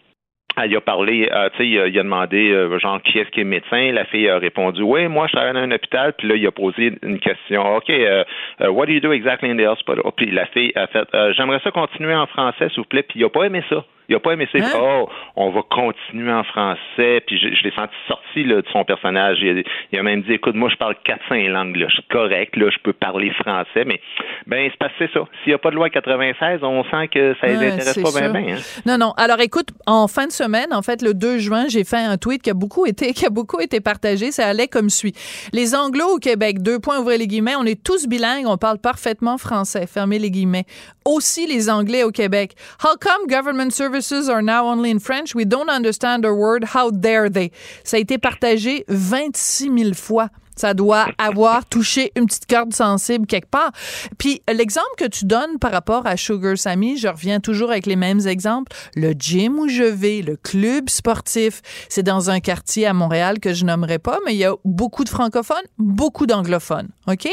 [0.62, 3.44] elle a parlé, euh, tu sais, il, a demandé, euh, genre, qui est-ce qui est
[3.44, 3.92] médecin?
[3.92, 6.12] La fille a répondu, oui, moi, je travaille dans un hôpital.
[6.16, 7.76] Puis là, il a posé une question.
[7.76, 8.24] OK, uh,
[8.68, 10.02] what do you do exactly in the hospital?
[10.16, 13.02] Puis la fille a fait, j'aimerais ça continuer en français, s'il vous plaît.
[13.02, 13.84] Puis il a pas aimé ça.
[14.08, 14.58] Il a pas aimé ça.
[14.58, 14.70] Hein?
[14.74, 17.22] Oh, on va continuer en français.
[17.26, 19.38] Puis je, l'ai senti sorti là, de son personnage.
[19.42, 21.76] Il a, même dit, écoute, moi, je parle quatre, cinq langues.
[21.76, 21.88] Là.
[21.88, 22.56] Je suis correct.
[22.56, 23.84] Là, je peux parler français.
[23.84, 24.00] Mais
[24.46, 25.20] ben, c'est passé ça.
[25.42, 28.34] S'il n'y a pas de loi 96, on sent que ça les intéresse pas bien.
[28.34, 28.56] Hein?
[28.86, 29.12] Non, non.
[29.18, 32.40] Alors, écoute, en fin de semaine, en fait, le 2 juin, j'ai fait un tweet
[32.40, 34.30] qui a beaucoup été, qui a beaucoup été partagé.
[34.32, 35.12] Ça allait comme suit.
[35.52, 37.56] Les Anglo au Québec, deux points, ouvrez les guillemets.
[37.56, 38.46] On est tous bilingues.
[38.46, 39.86] On parle parfaitement français.
[39.86, 40.64] Fermez les guillemets.
[41.08, 42.54] Aussi les Anglais au Québec.
[42.84, 45.34] How come government service services are now only in French?
[45.34, 46.74] We don't understand a word.
[46.74, 47.50] How dare they?
[47.82, 50.28] Ça a été partagé 26 000 fois.
[50.54, 53.70] Ça doit avoir touché une petite corde sensible quelque part.
[54.18, 57.96] Puis l'exemple que tu donnes par rapport à Sugar Sammy, je reviens toujours avec les
[57.96, 58.72] mêmes exemples.
[58.96, 63.54] Le gym où je vais, le club sportif, c'est dans un quartier à Montréal que
[63.54, 66.88] je nommerai pas, mais il y a beaucoup de francophones, beaucoup d'anglophones.
[67.06, 67.28] OK?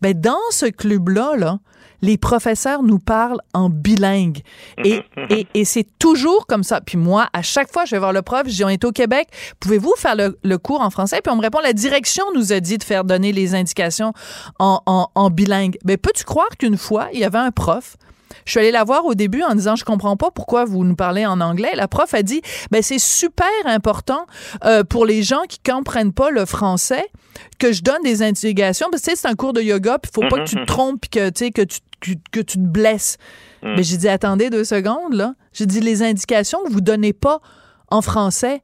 [0.00, 1.58] Ben dans ce club-là, là,
[2.02, 4.40] les professeurs nous parlent en bilingue.
[4.84, 6.80] Et, et, et c'est toujours comme ça.
[6.80, 8.92] Puis moi, à chaque fois, je vais voir le prof, je dis, on est au
[8.92, 9.28] Québec,
[9.60, 11.20] pouvez-vous faire le, le cours en français?
[11.22, 14.12] Puis on me répond, la direction nous a dit de faire donner les indications
[14.58, 15.78] en, en, en bilingue.
[15.84, 17.96] Mais peux-tu croire qu'une fois, il y avait un prof?
[18.44, 20.94] Je suis allée la voir au début en disant je comprends pas pourquoi vous nous
[20.96, 21.72] parlez en anglais.
[21.74, 24.26] La prof a dit ben c'est super important
[24.64, 27.06] euh, pour les gens qui comprennent pas le français
[27.58, 30.38] que je donne des indications parce que c'est un cours de yoga puis faut pas
[30.40, 33.16] que tu te trompes puis que tu que tu que, que tu te blesses.
[33.62, 35.34] Mais j'ai dit attendez deux secondes là.
[35.52, 37.40] J'ai dit les indications que vous donnez pas
[37.90, 38.62] en français.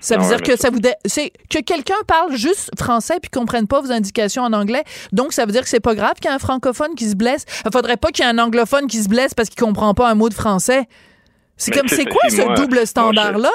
[0.00, 3.66] Ça veut dire que ça- ça vous c'est que quelqu'un parle juste français puis comprenne
[3.66, 4.82] pas vos indications en anglais.
[5.12, 7.14] Donc ça veut dire que c'est pas grave qu'il y ait un francophone qui se
[7.16, 7.44] blesse.
[7.66, 10.10] Il faudrait pas qu'il y ait un anglophone qui se blesse parce qu'il comprend pas
[10.10, 10.86] un mot de français.
[11.58, 13.50] C'est comme c'est quoi ce moi- double moi, je- standard là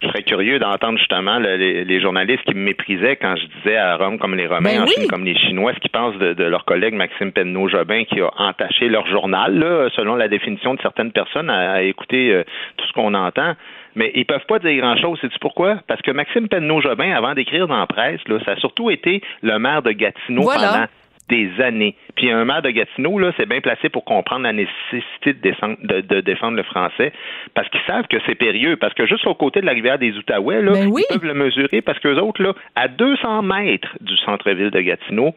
[0.00, 3.76] Je serais curieux d'entendre justement le- les, les journalistes qui me méprisaient quand je disais
[3.76, 4.92] à Rome comme les Romains, Ben en oui.
[4.96, 8.30] Chine comme les Chinois, ce qu'ils pensent de, de leur collègue Maxime Penneau-Jobin qui a
[8.38, 12.44] entaché leur journal, là, selon la définition de certaines personnes, à, à écouter euh,
[12.76, 13.54] tout ce qu'on entend.
[13.96, 15.18] Mais ils peuvent pas dire grand-chose.
[15.20, 15.78] Sais-tu pourquoi?
[15.88, 19.58] Parce que Maxime Penneau-Jobin, avant d'écrire dans la presse, là, ça a surtout été le
[19.58, 20.86] maire de Gatineau Voilà.
[21.28, 21.94] Des années.
[22.16, 25.76] Puis un maire de Gatineau, là, c'est bien placé pour comprendre la nécessité de, descendre-
[25.82, 27.12] de- de défendre le français,
[27.54, 28.76] parce qu'ils savent que c'est périlleux.
[28.76, 31.02] Parce que juste au côté de la rivière des Outaouais, là, Ben oui.
[31.10, 35.34] ils peuvent le mesurer, parce qu'eux autres, là, à 200 mètres du centre-ville de Gatineau,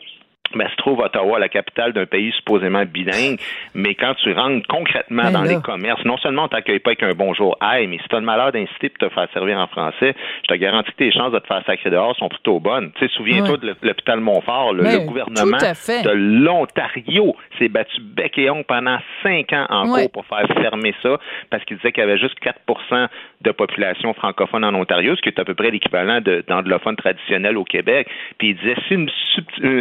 [0.58, 3.40] ben, se trouve Ottawa, la capitale d'un pays supposément bilingue,
[3.74, 5.50] mais quand tu rentres concrètement Ben dans là.
[5.56, 8.20] les commerces, non seulement on t'accueille pas avec un bonjour, hey, mais si tu as
[8.20, 11.32] le malheur d'inciter pour te faire servir en français, je te garantis que tes chances
[11.32, 12.92] de te faire sacrer dehors sont plutôt bonnes.
[12.98, 13.58] Tu sais, souviens-toi Ouais.
[13.58, 16.12] de l'hôpital Montfort, là, Ben, le gouvernement de
[16.56, 20.02] l'Ontario s'est battu bec et ongle pendant cinq ans en Ouais.
[20.04, 21.18] cours pour faire fermer ça
[21.50, 23.08] parce qu'il disait qu'il y avait juste 4%
[23.42, 27.64] de population francophone en Ontario, ce qui est à peu près l'équivalent d'anglophones traditionnels au
[27.64, 28.08] Québec.
[28.38, 29.10] Puis il disait si une,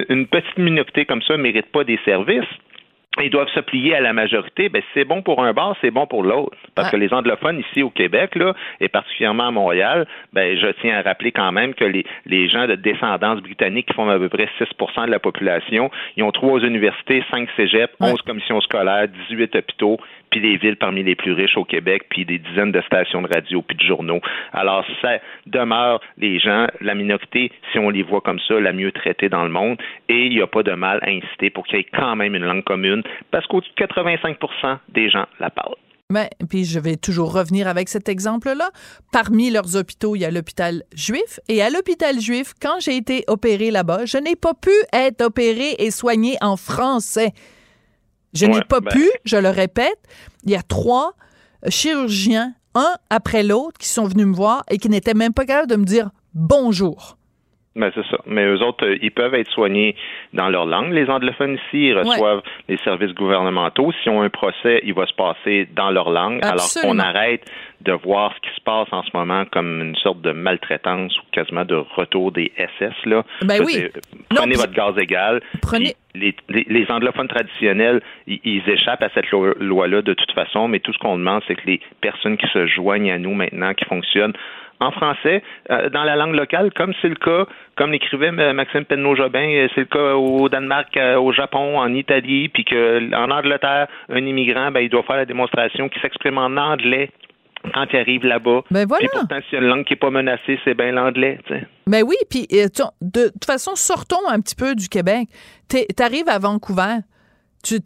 [0.08, 2.48] une petite minorité comme ça mérite pas des services,
[3.20, 4.68] ils doivent se plier à la majorité.
[4.68, 6.56] Ben, c'est bon pour un bar, c'est bon pour l'autre.
[6.76, 10.96] Parce que les anglophones ici au Québec, là, et particulièrement à Montréal, ben, je tiens
[10.98, 14.28] à rappeler quand même que les, les gens de descendance britannique qui font à peu
[14.28, 18.12] près 6% de la population, ils ont trois universités, cinq cégeps, Ouais.
[18.12, 19.98] 11 commissions scolaires, 18 hôpitaux,
[20.30, 23.28] puis des villes parmi les plus riches au Québec, puis des dizaines de stations de
[23.28, 24.20] radio, puis de journaux.
[24.52, 28.92] Alors, ça demeure les gens, la minorité, si on les voit comme ça, la mieux
[28.92, 31.78] traitée dans le monde, et il n'y a pas de mal à inciter pour qu'il
[31.78, 35.76] y ait quand même une langue commune, parce qu'au-dessus de 85% des gens la parlent.
[36.10, 38.70] Ben, puis je vais toujours revenir avec cet exemple-là.
[39.12, 41.38] Parmi leurs hôpitaux, il y a l'hôpital juif.
[41.48, 45.76] Et à l'hôpital juif, quand j'ai été opéré là-bas, je n'ai pas pu être opéré
[45.78, 47.30] et soigné en français.
[48.32, 49.98] Je n'ai pas ben- pu, je le répète,
[50.44, 51.14] il y a trois
[51.68, 55.70] chirurgiens, un après l'autre, qui sont venus me voir et qui n'étaient même pas capables
[55.70, 57.18] de me dire bonjour.
[57.76, 58.18] Ben, c'est ça.
[58.26, 59.94] Mais eux autres, euh, ils peuvent être soignés
[60.32, 60.92] dans leur langue.
[60.92, 63.92] Les anglophones ici, ils reçoivent les services gouvernementaux.
[64.02, 66.40] S'ils ont un procès, il va se passer dans leur langue.
[66.42, 66.94] Absolument.
[67.00, 67.44] Alors qu'on arrête
[67.82, 71.22] de voir ce qui se passe en ce moment comme une sorte de maltraitance ou
[71.32, 72.92] quasiment de retour des SS.
[73.06, 73.22] Là.
[73.42, 73.84] Ben oui.
[74.32, 75.40] Non, Prenez votre gaz égal.
[75.62, 80.32] Prenez- Les, les, les anglophones traditionnels, ils, ils échappent à cette lo- loi-là de toute
[80.32, 83.32] façon, mais tout ce qu'on demande, c'est que les personnes qui se joignent à nous
[83.32, 84.34] maintenant, qui fonctionnent
[84.80, 89.38] en français, euh, dans la langue locale, comme c'est le cas, comme l'écrivait Maxime Penneau-Jobin,
[89.38, 93.88] euh, c'est le cas au Danemark, euh, au Japon, en Italie, puis que en Angleterre,
[94.08, 97.10] un immigrant, ben, il doit faire la démonstration qu'il s'exprime en anglais
[97.74, 98.62] quand il arrive là-bas.
[98.70, 99.00] Ben voilà.
[99.00, 101.38] Puis pourtant, s'il y a une langue qui n'est pas menacée, c'est bien l'anglais.
[101.46, 101.66] tu sais.
[101.86, 105.28] Ben oui, puis de toute façon, sortons un petit peu du Québec.
[105.68, 107.00] Tu arrives à Vancouver.
[107.62, 107.78] Tu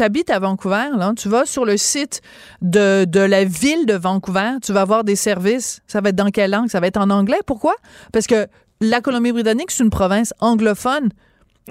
[0.00, 2.20] habites à Vancouver, là, tu vas sur le site
[2.60, 5.80] de, de la ville de Vancouver, tu vas avoir des services.
[5.86, 6.68] Ça va être dans quelle langue?
[6.68, 7.40] Ça va être en anglais.
[7.46, 7.74] Pourquoi?
[8.12, 8.46] Parce que
[8.80, 11.08] la Colombie-Britannique, c'est une province anglophone.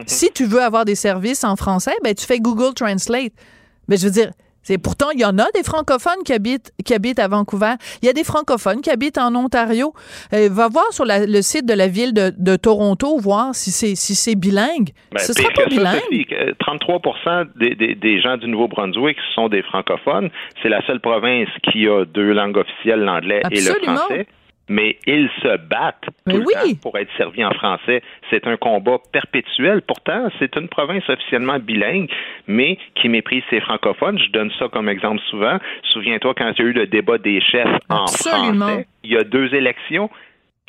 [0.08, 3.31] Si tu veux avoir des services en français, ben tu fais Google Translate.
[3.88, 4.31] Mais je veux dire,
[4.67, 7.73] c'est pourtant il y en a des francophones qui habitent qui habitent à Vancouver.
[8.01, 9.93] Il y a des francophones qui habitent en Ontario.
[10.34, 13.69] Euh, va voir sur la- le site de la ville de, de Toronto voir si
[13.71, 14.89] c'est si c'est bilingue.
[15.12, 15.99] Ben, Ce sera pas ça, bilingue.
[16.01, 17.01] Sophie, que 33
[17.58, 20.30] des, des, des gens du Nouveau-Brunswick sont des francophones.
[20.63, 24.28] C'est la seule province qui a deux langues officielles, l'anglais et le français.
[24.67, 26.54] Mais ils se battent Mais tout oui.
[26.56, 28.01] le temps pour être servis en français.
[28.30, 29.82] C'est un combat perpétuel.
[29.82, 32.10] Pourtant, c'est une province officiellement bilingue,
[32.47, 34.17] mais qui méprise ses francophones.
[34.17, 35.58] Je donne ça comme exemple souvent.
[35.93, 39.23] Souviens-toi quand il y a eu le débat des chefs en français, il y a
[39.23, 40.10] deux élections.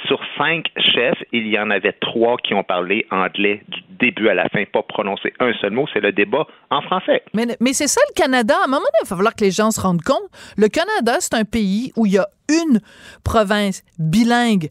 [0.07, 4.35] Sur cinq chefs, il y en avait trois qui ont parlé anglais du début à
[4.35, 5.87] la fin, pas prononcé un seul mot.
[5.93, 7.23] C'est le débat en français.
[7.33, 8.55] Mais, mais c'est ça le Canada.
[8.61, 10.29] À un moment donné, il va falloir que les gens se rendent compte.
[10.59, 12.81] Le Canada, c'est un pays où il y a une
[13.25, 14.71] province bilingue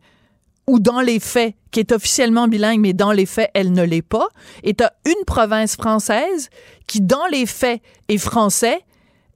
[0.68, 4.02] ou dans les faits, qui est officiellement bilingue, mais dans les faits, elle ne l'est
[4.02, 4.28] pas.
[4.64, 6.50] Et tu une province française
[6.88, 8.80] qui, dans les faits, est français,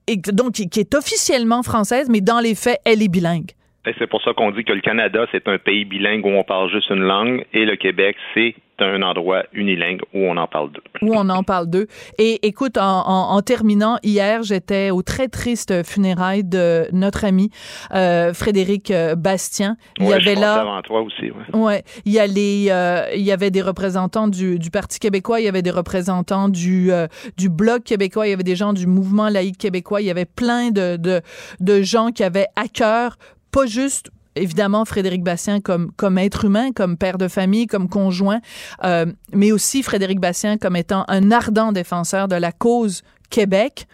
[0.07, 3.51] et donc qui est officiellement française, mais dans les faits, elle est bilingue.
[3.85, 6.69] C'est pour ça qu'on dit que le Canada, c'est un pays bilingue où on parle
[6.69, 10.83] juste une langue, et le Québec, c'est un endroit unilingue où on en parle d'eux.
[11.01, 11.87] Où on en parle d'eux.
[12.17, 17.49] Et écoute, en, terminant, hier, j'étais au très triste funérailles de notre ami
[17.93, 19.75] euh, Frédéric euh, Bastien.
[19.97, 20.61] Il y avait là.
[20.61, 21.59] Avant toi aussi, ouais.
[21.59, 21.83] ouais.
[22.05, 25.45] Il y a les, euh, il y avait des représentants du, du, Parti québécois, il
[25.45, 26.91] y avait des représentants du
[27.37, 30.25] du Bloc québécois, il y avait des gens du Mouvement laïque québécois, il y avait
[30.25, 31.21] plein de de,
[31.59, 33.17] de gens qui avaient à cœur
[33.51, 38.41] pas juste évidemment Frédéric Bastien comme comme être humain, comme père de famille, comme conjoint,
[38.83, 43.87] euh, mais aussi Frédéric Bastien comme étant un ardent défenseur de la cause Québec.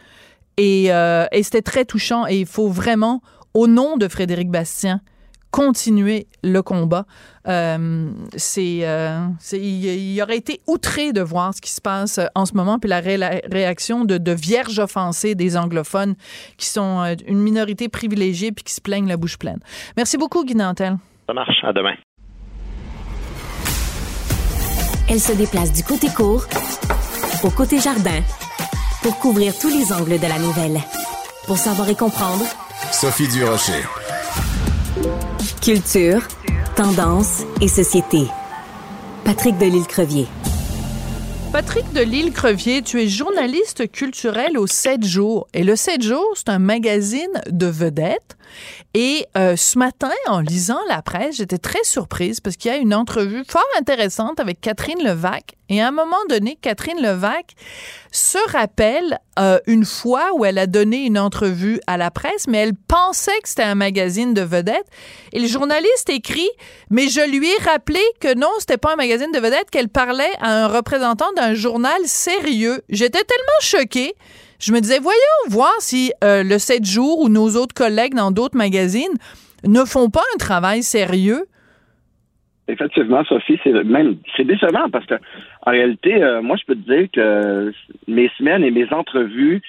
[0.58, 2.28] Et, euh, et c'était très touchant.
[2.28, 3.22] Et il faut vraiment,
[3.54, 5.02] au nom de Frédéric Bastien,
[5.56, 7.06] continuer le combat.
[7.48, 12.46] Euh, c'est, euh, il, aurait été outré de voir ce qui se passe euh, en
[12.46, 16.16] ce moment, puis la, réaction de, de, vierges offensées des anglophones
[16.58, 19.60] qui sont euh, une minorité privilégiée puis qui se plaignent la bouche pleine.
[19.96, 20.98] Merci beaucoup, Guy Nantel.
[21.26, 21.64] Ça marche.
[21.64, 21.96] À demain.
[25.10, 26.44] Elle se déplace du côté court
[27.46, 28.22] au côté jardin
[29.04, 30.82] pour couvrir tous les angles de la nouvelle.
[31.46, 32.44] Pour savoir et comprendre,
[32.92, 33.84] Sophie Durocher.
[35.54, 36.22] Culture,
[36.76, 38.24] tendance et société.
[39.24, 40.26] Patrick Delisle-Crevier.
[41.52, 45.48] Patrick Delisle-Crevier, tu es journaliste culturel au 7 jours.
[45.54, 48.38] Et le 7 jours, c'est un magazine de vedettes.
[48.94, 52.78] Et euh, ce matin, en lisant la presse, j'étais très surprise parce qu'il y a
[52.78, 55.56] une entrevue fort intéressante avec Catherine Levac.
[55.68, 57.54] Et à un moment donné, Catherine Levac
[58.12, 62.60] se rappelle euh, une fois où elle a donné une entrevue à la presse, mais
[62.60, 64.88] elle pensait que c'était un magazine de vedettes.
[65.34, 66.50] Et le journaliste écrit,
[66.92, 70.32] mais je lui ai rappelé que non, c'était pas un magazine de vedettes, qu'elle parlait
[70.40, 72.84] à un représentant d'un journal sérieux.
[72.90, 74.16] J'étais tellement choquée.
[74.60, 78.32] Je me disais, voyons voir si euh, le 7 jours ou nos autres collègues dans
[78.32, 79.16] d'autres magazines
[79.66, 81.46] ne font pas un travail sérieux.
[82.68, 85.16] Effectivement, Sophie, c'est même c'est décevant parce que
[85.66, 87.72] en réalité, euh, moi, je peux te dire que
[88.08, 89.62] mes semaines et mes entrevues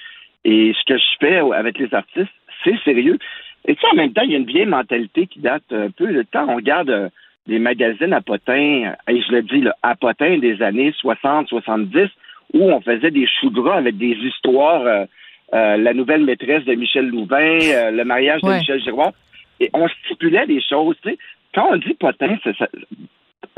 [0.45, 2.31] et ce que je fais avec les artistes,
[2.63, 3.19] c'est sérieux.
[3.67, 5.89] Et tu sais, en même temps, il y a une vieille mentalité qui date un
[5.91, 6.05] peu.
[6.05, 7.09] Le temps, on regarde euh,
[7.47, 12.09] les magazines à potins, et je le dis, à potins des années 60, 70,
[12.53, 15.05] où on faisait des choux gras avec des histoires, euh,
[15.53, 19.11] euh, la nouvelle maîtresse de Michel Louvain, euh, le mariage de Michel Giroir.
[19.59, 21.17] Et on stipulait des choses, tu sais.
[21.53, 22.67] Quand on dit potin, ça,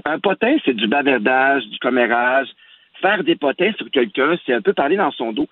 [0.06, 2.48] un potin, c'est du bavardage, du commérage.
[3.02, 5.48] Faire des potins sur quelqu'un, c'est un peu parler dans son dos.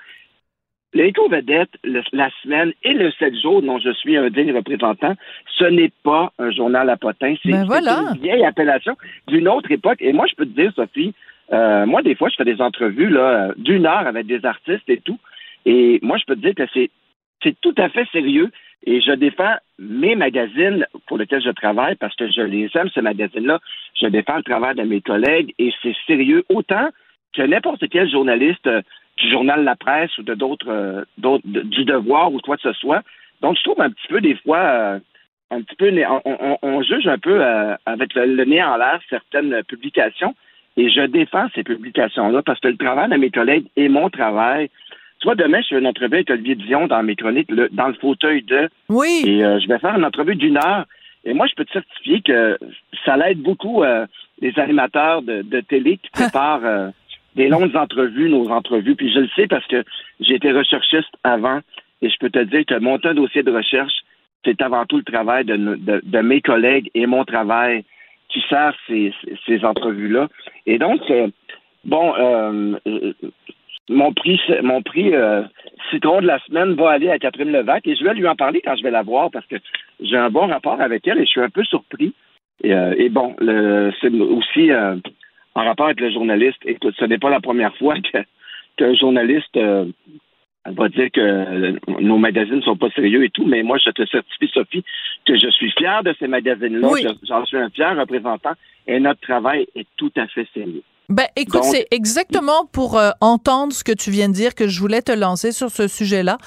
[0.93, 5.15] L'éco-vedette, la semaine et le 7 jours dont je suis un digne représentant,
[5.58, 7.36] ce n'est pas un journal à potins.
[7.43, 8.95] C'est ben une vieille appellation
[9.28, 9.97] d'une autre époque.
[10.00, 11.13] Et moi, je peux te dire, Sophie,
[11.54, 15.00] euh, moi, des fois, je fais des entrevues là d'une heure avec des artistes et
[15.00, 15.20] tout.
[15.66, 18.52] Et moi, je peux te dire que c'est tout à fait sérieux.
[18.86, 23.02] Et je défends mes magazines pour lesquels je travaille parce que je les aime, ces
[23.02, 23.60] magazines-là.
[24.00, 26.90] Je défends le travail de mes collègues et c'est sérieux autant
[27.34, 28.82] que n'importe quel journaliste euh,
[29.18, 31.04] du journal La Presse ou de d'autres, euh,
[31.44, 33.02] du Devoir ou quoi que ce soit.
[33.42, 35.00] Donc, je trouve un petit peu des fois,
[35.52, 35.92] un petit peu,
[36.26, 37.44] on, on, juge un peu
[37.86, 40.36] avec le nez en l'air certaines publications.
[40.78, 44.70] Et je défends ces publications-là parce que le travail de mes collègues est mon travail.
[45.20, 47.96] Tu vois, demain, je fais une entrevue avec Olivier Dion dans mes chroniques, dans le
[47.96, 48.70] fauteuil de.
[48.88, 49.24] Oui.
[49.26, 50.86] Et euh, je vais faire une entrevue d'une heure.
[51.26, 52.60] Et moi, je peux te certifier que
[53.04, 54.06] ça l'aide beaucoup euh,
[54.40, 56.90] les animateurs de, télé qui préparent euh,
[57.36, 58.96] des longues entrevues, nos entrevues.
[58.96, 59.84] Puis je le sais parce que
[60.20, 61.60] j'ai été recherchiste avant.
[62.04, 64.04] Et je peux te dire que monter un dossier de recherche,
[64.46, 67.84] c'est avant tout le travail de, de mes collègues et mon travail
[68.30, 69.13] qui sert ces,
[69.46, 70.28] ces entrevues-là.
[70.66, 71.28] Et donc, euh,
[71.86, 73.13] bon, euh,
[73.90, 75.44] mon prix, mon prix euh,
[75.90, 78.62] citron de la semaine va aller à Catherine Levac et je vais lui en parler
[78.63, 79.56] quand je vais la voir parce que
[80.02, 82.13] j'ai un bon rapport avec elle et je suis un peu surpris.
[82.63, 83.36] Et bon,
[84.02, 86.58] c'est aussi en rapport avec le journaliste.
[86.66, 87.94] Écoute, ce n'est pas la première fois
[88.78, 89.58] qu'un journaliste
[90.68, 94.06] elle va dire que nos magazines sont pas sérieux et tout, mais moi, je te
[94.06, 94.84] certifie, Sophie,
[95.26, 96.90] que je suis fier de ces magazines-là.
[97.24, 98.54] J'en suis un fier représentant
[98.86, 100.84] et notre travail est tout à fait sérieux.
[101.10, 104.78] Ben, écoute, c'est exactement pour euh, entendre ce que tu viens de dire que je
[104.82, 106.38] voulais te lancer sur ce sujet-là,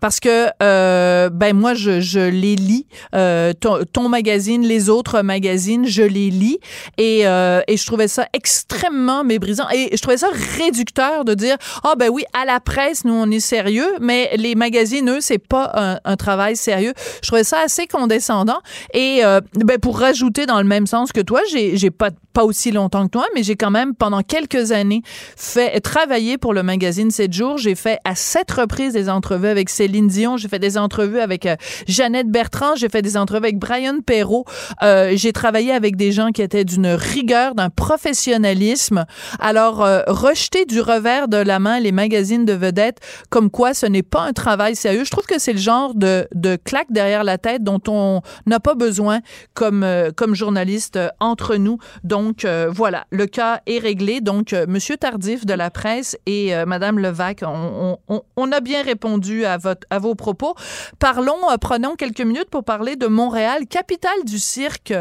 [0.00, 5.20] parce que euh, ben moi je, je les lis, euh, ton, ton, magazine, les autres
[5.20, 6.58] magazines, je les lis.
[6.96, 9.68] Et, euh, et je trouvais ça extrêmement méprisant.
[9.68, 13.12] Et je trouvais ça réducteur de dire ah oh, ben oui à la presse nous
[13.12, 16.94] on est sérieux, mais les magazines eux c'est pas un, un, travail sérieux.
[17.22, 18.60] Je trouvais ça assez condescendant.
[18.94, 22.44] Et euh, ben pour rajouter dans le même sens que toi, j'ai j'ai pas pas
[22.44, 25.00] aussi longtemps que toi, mais j'ai quand même pendant quelques années
[25.38, 27.56] fait travailler pour le magazine 7 jours.
[27.56, 30.36] J'ai fait à sept reprises des entrevues avec Céline Dion.
[30.36, 31.56] J'ai fait des entrevues avec euh,
[31.88, 32.74] Jeannette Bertrand.
[32.76, 34.44] J'ai fait des entrevues avec Brian Perrault.
[34.82, 39.06] Euh, j'ai travaillé avec des gens qui étaient d'une rigueur, d'un professionnalisme.
[39.40, 42.98] Alors, euh, rejeter du revers de la main les magazines de vedettes,
[43.30, 46.28] comme quoi ce n'est pas un travail sérieux, je trouve que c'est le genre de,
[46.34, 49.20] de claque derrière la tête dont on n'a pas besoin
[49.54, 51.78] comme, euh, comme journaliste euh, entre nous.
[52.04, 52.25] Donc,
[52.70, 56.98] voilà, le cas est réglé donc, euh, Monsieur Tardif de la presse et euh, Madame
[56.98, 59.58] Levac, on, a bien répondu à,
[59.98, 60.54] vos propos.
[61.00, 64.92] Parlons, euh, prenons quelques minutes pour parler de Montréal, capitale du cirque.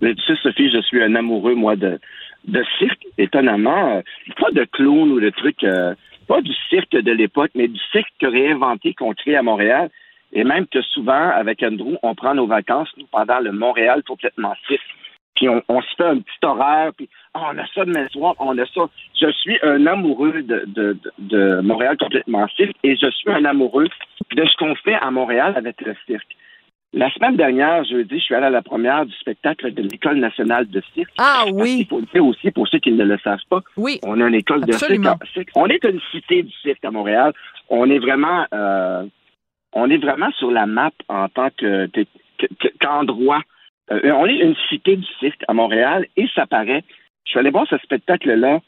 [0.00, 1.98] Tu sais, Sophie, je suis un amoureux, moi, de,
[2.46, 4.02] de cirque, étonnamment.
[4.40, 5.66] pas de clown ou de trucs,
[6.28, 9.90] pas du cirque de l'époque, mais du cirque réinventé qu'on crée à Montréal.
[10.32, 14.54] Et même que souvent, avec Andrew, on prend nos vacances, nous, pendant le Montréal complètement
[14.68, 14.82] cirque
[15.38, 18.34] puis on, on, se fait un petit horaire, puis ah, on a ça demain soir,
[18.40, 18.88] on a ça.
[19.20, 23.86] Je suis un amoureux de, de, de, Montréal complètement cirque et je suis un amoureux
[24.34, 26.36] de ce qu'on fait à Montréal avec le cirque.
[26.92, 30.68] La semaine dernière, jeudi, je suis allé à la première du spectacle de l'École nationale
[30.68, 31.12] de cirque.
[31.18, 31.78] Ah oui.
[31.80, 33.60] Il faut le dire aussi pour ceux qui ne le savent pas.
[33.76, 34.00] Oui.
[34.02, 35.06] On a une école de cirque.
[35.54, 37.32] On est une cité du cirque à Montréal.
[37.68, 39.04] On est vraiment, euh,
[39.72, 41.88] on est vraiment sur la map en tant que
[42.80, 43.42] qu'endroit.
[43.90, 46.84] Euh, on est une cité du cirque à Montréal et ça paraît.
[47.24, 48.60] Je suis allé voir ce spectacle-là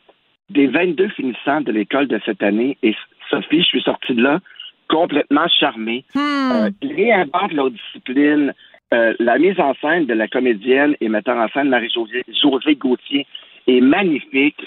[0.51, 2.95] des 22 finissants de l'école de cette année et
[3.29, 4.41] Sophie, je suis sorti de là
[4.89, 6.05] complètement charmé.
[6.15, 6.53] Hmm.
[6.53, 8.53] Euh, ils réinventent leur discipline.
[8.93, 13.27] Euh, la mise en scène de la comédienne et metteur en scène Marie-Josée José Gauthier
[13.69, 14.61] est magnifique.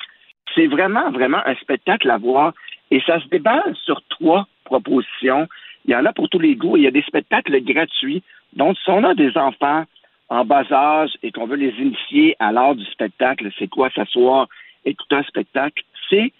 [0.55, 2.53] C'est vraiment, vraiment un spectacle à voir.
[2.89, 5.47] Et ça se déballe sur trois propositions.
[5.85, 6.77] Il y en a pour tous les goûts.
[6.77, 8.23] Il y a des spectacles gratuits.
[8.53, 9.83] Donc, si on a des enfants
[10.29, 14.47] en bas âge et qu'on veut les initier à l'art du spectacle, c'est quoi s'asseoir,
[14.85, 16.31] écouter un spectacle, c'est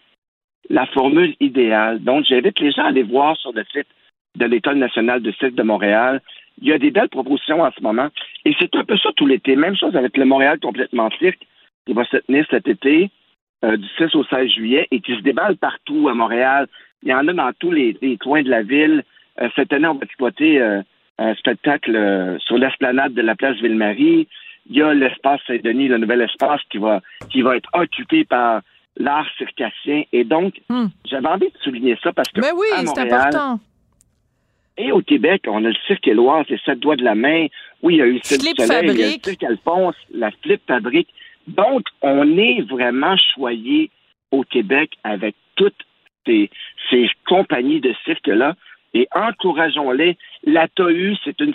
[0.70, 2.00] la formule idéale.
[2.04, 3.88] Donc, j'invite les gens à aller voir sur le site
[4.36, 6.22] de l'École nationale de cirque de Montréal.
[6.62, 8.10] Il y a des belles propositions en ce moment.
[8.46, 9.56] Et c'est un peu ça tout l'été.
[9.56, 11.46] Même chose avec le Montréal complètement cirque
[11.86, 13.10] qui va se tenir cet été
[13.64, 16.68] euh, du 6 au 16 juillet et qui se déballe partout à Montréal.
[17.02, 19.04] Il y en a dans tous les, coins de la ville.
[19.42, 20.82] Euh, cette année, on va exploiter euh,
[21.18, 24.28] un spectacle euh, sur l'esplanade de la place Ville-Marie.
[24.70, 28.62] Il y a l'espace Saint-Denis, le nouvel espace qui va, qui va être occupé par
[28.98, 30.04] l'art circassien.
[30.12, 30.88] Et donc, hmm.
[31.06, 32.42] j'avais envie de souligner ça parce que.
[32.42, 33.60] Mais oui, c'est important.
[34.78, 37.46] Et au Québec, on a le cirque Éloise, les sept doigts de la main.
[37.84, 41.10] Oui, il y a eu le Flip Soleil, le cirque Alphonse, la Flip Fabrique.
[41.48, 43.92] Donc, on est vraiment choyé
[44.32, 45.78] au Québec avec toutes
[46.26, 46.50] ces,
[46.90, 48.56] ces compagnies de cirque-là
[48.94, 50.18] et encourageons-les.
[50.46, 51.54] La TAU, c'est une,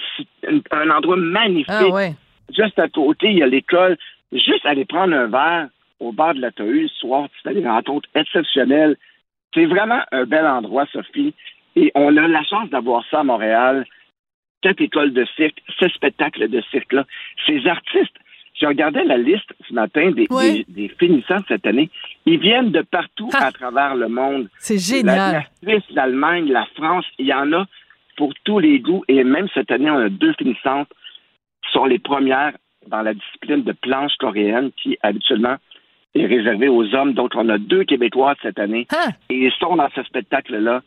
[0.71, 1.69] un endroit magnifique.
[1.71, 2.11] Ah
[2.57, 3.97] Juste à côté, il y a l'école.
[4.33, 5.69] Juste aller prendre un verre
[6.01, 8.97] au bar de la TAU le soir, c'est des rencontres exceptionnelles.
[9.55, 11.35] C'est vraiment un bel endroit, Sophie.
[11.77, 13.87] Et on a la chance d'avoir ça à Montréal.
[14.63, 17.05] Cette école de cirque, ce spectacle de cirque-là.
[17.47, 18.17] Ces artistes,
[18.61, 20.27] je regardais la liste ce matin des,
[20.69, 21.91] des, finissants de cette année.
[22.27, 23.47] Ils viennent de partout ah.
[23.47, 24.49] à travers le monde.
[24.59, 25.45] C'est génial.
[25.63, 27.67] La, Suisse, l'Allemagne, la France, il y en a
[28.17, 29.05] pour tous les goûts.
[29.09, 30.89] Et même cette année, on a deux finissantes
[31.65, 32.53] qui sont les premières
[32.87, 35.57] dans la discipline de planche coréenne qui habituellement
[36.15, 37.13] est réservée aux hommes.
[37.13, 38.87] Donc, on a deux Québécois cette année.
[38.93, 39.11] Ah.
[39.31, 40.83] Et ils sont dans ce spectacle-là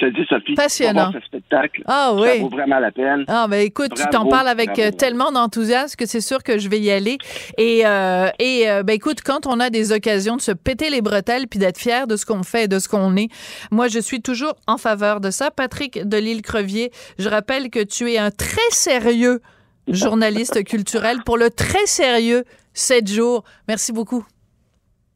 [0.00, 1.12] te dis, Sophie, Passionnant.
[1.12, 2.28] ce spectacle, ah, oui.
[2.28, 3.24] ça vaut vraiment la peine.
[3.28, 6.68] Ah, ben écoute, tu t'en parles avec euh, tellement d'enthousiasme que c'est sûr que je
[6.68, 7.18] vais y aller.
[7.58, 11.02] Et, euh, et euh, ben écoute, quand on a des occasions de se péter les
[11.02, 13.28] bretelles puis d'être fier de ce qu'on fait et de ce qu'on est,
[13.70, 15.50] moi, je suis toujours en faveur de ça.
[15.50, 19.40] Patrick de l'île Crevier, je rappelle que tu es un très sérieux
[19.88, 22.44] journaliste culturel pour le très sérieux
[22.74, 23.44] 7 jours.
[23.68, 24.24] Merci beaucoup.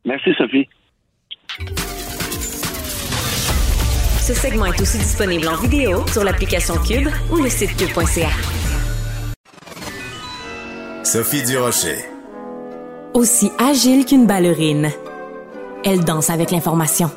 [0.04, 0.68] Merci, Sophie.
[4.26, 8.30] Ce segment est aussi disponible en vidéo sur l'application Cube ou le site cube.ca.
[11.04, 11.98] Sophie Durocher.
[13.12, 14.90] Aussi agile qu'une ballerine,
[15.84, 17.10] elle danse avec l'information.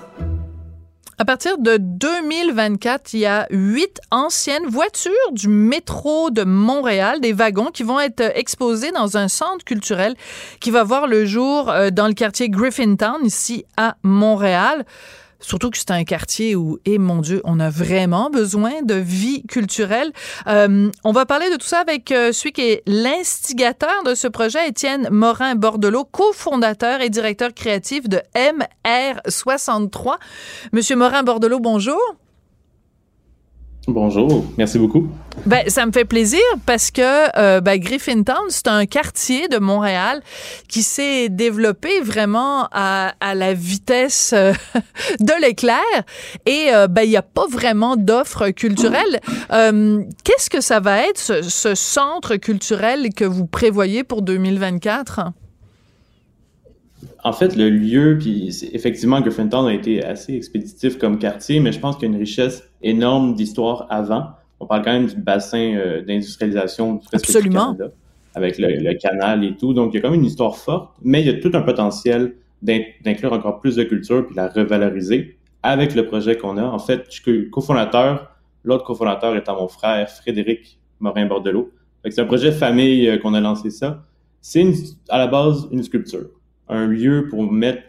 [1.18, 7.32] À partir de 2024, il y a huit anciennes voitures du métro de Montréal, des
[7.32, 10.14] wagons qui vont être exposés dans un centre culturel
[10.60, 14.86] qui va voir le jour euh, dans le quartier Griffintown, ici à Montréal.
[15.40, 18.96] Surtout que c'est un quartier où, et eh, mon Dieu, on a vraiment besoin de
[18.96, 20.12] vie culturelle.
[20.48, 24.28] Euh, on va parler de tout ça avec euh, celui qui est l'instigateur de ce
[24.28, 30.16] projet, Étienne Morin-Bordelot, cofondateur et directeur créatif de MR63.
[30.74, 32.02] Monsieur Morin-Bordelot, bonjour.
[33.90, 35.08] Bonjour, merci beaucoup.
[35.46, 40.22] Ben, ça me fait plaisir parce que euh, ben, Griffintown, c'est un quartier de Montréal
[40.68, 44.52] qui s'est développé vraiment à, la vitesse euh,
[45.22, 45.78] de l'éclair
[46.46, 49.22] et euh, ben, il n'y a pas vraiment d'offres culturelles.
[49.54, 55.32] Euh, qu'est-ce que ça va être, ce centre culturel que vous prévoyez pour 2024?
[57.28, 61.80] En fait, le lieu, puis effectivement, Griffintown a été assez expéditif comme quartier, mais je
[61.82, 64.28] pense qu'il y a une richesse énorme d'histoire avant.
[64.62, 67.74] On parle quand même du bassin euh, d'industrialisation Absolument.
[67.74, 67.96] Du Canada,
[68.34, 69.74] avec le, le, canal et tout.
[69.74, 71.64] Donc, il y a quand même une histoire forte, mais il y a tout un
[71.64, 76.64] potentiel d'inclure encore plus de culture puis la revaloriser avec le projet qu'on a.
[76.64, 78.38] En fait, je suis cofondateur.
[78.64, 81.74] L'autre cofondateur étant mon frère Frédéric Morin-Bordelot.
[82.10, 84.06] C'est un projet famille euh, qu'on a lancé ça.
[84.40, 84.66] C'est
[85.10, 86.30] à la base une sculpture
[86.70, 87.82] un lieu pour mettre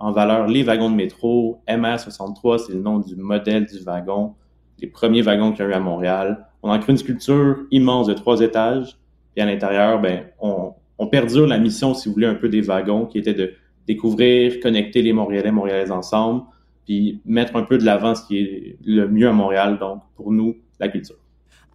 [0.00, 1.62] en valeur les wagons de métro.
[1.68, 4.34] MR63, c'est le nom du modèle du wagon,
[4.80, 6.46] les premiers wagons qu'il y a eu à Montréal.
[6.62, 8.98] On a créé une sculpture immense de trois étages.
[9.36, 12.60] Et à l'intérieur, ben, on, on perdure la mission, si vous voulez, un peu des
[12.60, 13.54] wagons, qui était de
[13.86, 16.42] découvrir, connecter les Montréalais, Montréalaises ensemble,
[16.86, 20.32] puis mettre un peu de l'avant ce qui est le mieux à Montréal, donc pour
[20.32, 21.16] nous, la culture.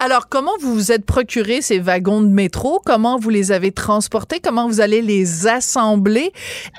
[0.01, 2.79] Alors, comment vous vous êtes procuré ces wagons de métro?
[2.85, 4.39] Comment vous les avez transportés?
[4.39, 6.31] Comment vous allez les assembler?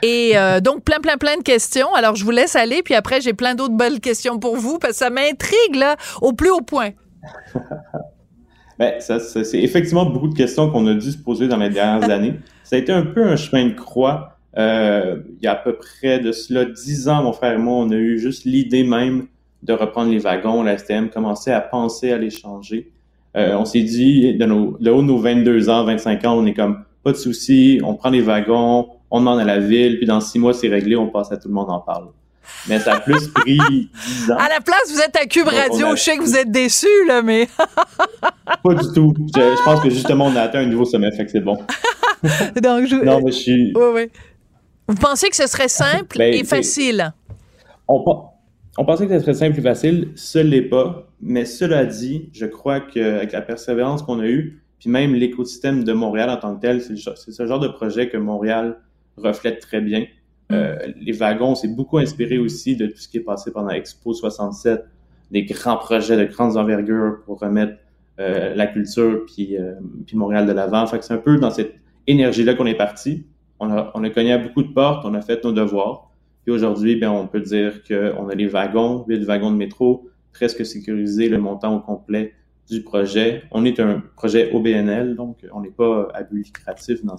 [0.02, 1.92] Et euh, donc, plein, plein, plein de questions.
[1.94, 4.94] Alors, je vous laisse aller, puis après, j'ai plein d'autres belles questions pour vous, parce
[4.94, 6.92] que ça m'intrigue, là, au plus haut point.
[8.78, 12.08] Bien, ça, c'est effectivement beaucoup de questions qu'on a dû se poser dans les dernières
[12.16, 12.40] années.
[12.64, 14.38] Ça a été un peu un chemin de croix.
[14.56, 17.76] Euh, il y a à peu près de cela dix ans, mon frère et moi,
[17.76, 19.26] on a eu juste l'idée même
[19.62, 22.90] de reprendre les wagons, la STM, commencer à penser à les changer.
[23.36, 26.46] Euh, on s'est dit, de, nos, de haut de nos 22 ans, 25 ans, on
[26.46, 30.06] est comme, pas de souci, on prend les wagons, on demande à la ville, puis
[30.06, 32.08] dans six mois, c'est réglé, on passe à tout le monde en parle.
[32.68, 34.36] Mais ça a plus pris 10 ans.
[34.36, 37.22] À la place, vous êtes à Cube Radio, je sais que vous êtes déçus, là,
[37.22, 37.48] mais...
[38.64, 39.14] pas du tout.
[39.34, 41.56] Je, pense que justement, on a atteint un nouveau sommet, fait que c'est bon.
[42.62, 43.04] Donc, je...
[43.04, 43.72] Non, mais je suis...
[43.76, 44.10] Oui, oui.
[44.88, 47.12] Vous pensez que ce serait simple ben, et facile?
[47.86, 48.29] On,
[48.78, 51.08] on pensait que ce serait simple et facile, ce l'est pas.
[51.20, 55.92] Mais cela dit, je crois qu'avec la persévérance qu'on a eue, puis même l'écosystème de
[55.92, 58.78] Montréal en tant que tel, c'est ce genre de projet que Montréal
[59.16, 60.00] reflète très bien.
[60.00, 60.54] Mm.
[60.54, 64.14] Euh, les wagons, c'est beaucoup inspiré aussi de tout ce qui est passé pendant Expo
[64.14, 64.84] 67,
[65.30, 67.74] des grands projets de grandes envergures pour remettre
[68.18, 69.74] euh, la culture puis, euh,
[70.06, 70.86] puis Montréal de l'avant.
[70.86, 71.74] Fait que c'est un peu dans cette
[72.06, 73.26] énergie-là qu'on est parti.
[73.58, 76.09] On a, on a cogné à beaucoup de portes, on a fait nos devoirs.
[76.50, 81.28] Aujourd'hui, ben, on peut dire qu'on a les wagons, huit wagons de métro, presque sécurisé
[81.28, 82.34] le montant au complet
[82.68, 83.44] du projet.
[83.50, 87.16] On est un projet OBNL, donc on n'est pas à but lucratif dans,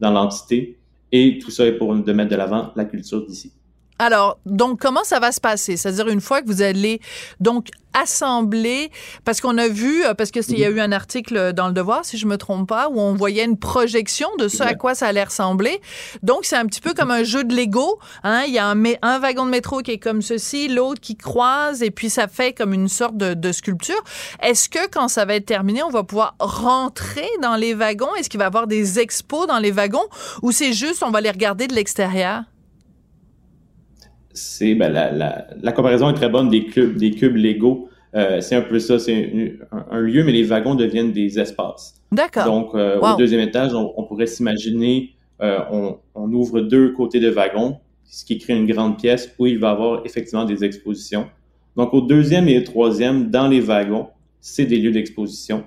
[0.00, 0.78] dans l'entité.
[1.12, 3.52] Et tout ça est pour de mettre de l'avant la culture d'ici.
[3.98, 5.76] Alors, donc, comment ça va se passer?
[5.76, 7.00] C'est-à-dire, une fois que vous allez,
[7.40, 8.90] donc, assembler,
[9.24, 12.04] parce qu'on a vu, euh, parce qu'il y a eu un article dans Le Devoir,
[12.04, 15.06] si je me trompe pas, où on voyait une projection de ce à quoi ça
[15.08, 15.80] allait ressembler.
[16.22, 17.98] Donc, c'est un petit peu comme un jeu de Lego.
[18.22, 18.44] Hein?
[18.46, 21.82] Il y a un, un wagon de métro qui est comme ceci, l'autre qui croise,
[21.82, 24.02] et puis ça fait comme une sorte de, de sculpture.
[24.42, 28.14] Est-ce que, quand ça va être terminé, on va pouvoir rentrer dans les wagons?
[28.16, 30.06] Est-ce qu'il va y avoir des expos dans les wagons?
[30.42, 32.42] Ou c'est juste, on va les regarder de l'extérieur?
[34.38, 37.88] C'est ben, la, la, la, comparaison est très bonne des cubes, des cubes Lego.
[38.14, 41.94] Euh, c'est un peu ça, c'est un, lieu, mais les wagons deviennent des espaces.
[42.10, 42.44] D'accord.
[42.44, 45.10] Donc, euh, au deuxième étage, on, on pourrait s'imaginer,
[45.42, 49.46] euh, on, on, ouvre deux côtés de wagons, ce qui crée une grande pièce où
[49.46, 51.26] il va y avoir effectivement des expositions.
[51.76, 54.08] Donc, au deuxième et au troisième, dans les wagons,
[54.40, 55.64] c'est des lieux d'exposition.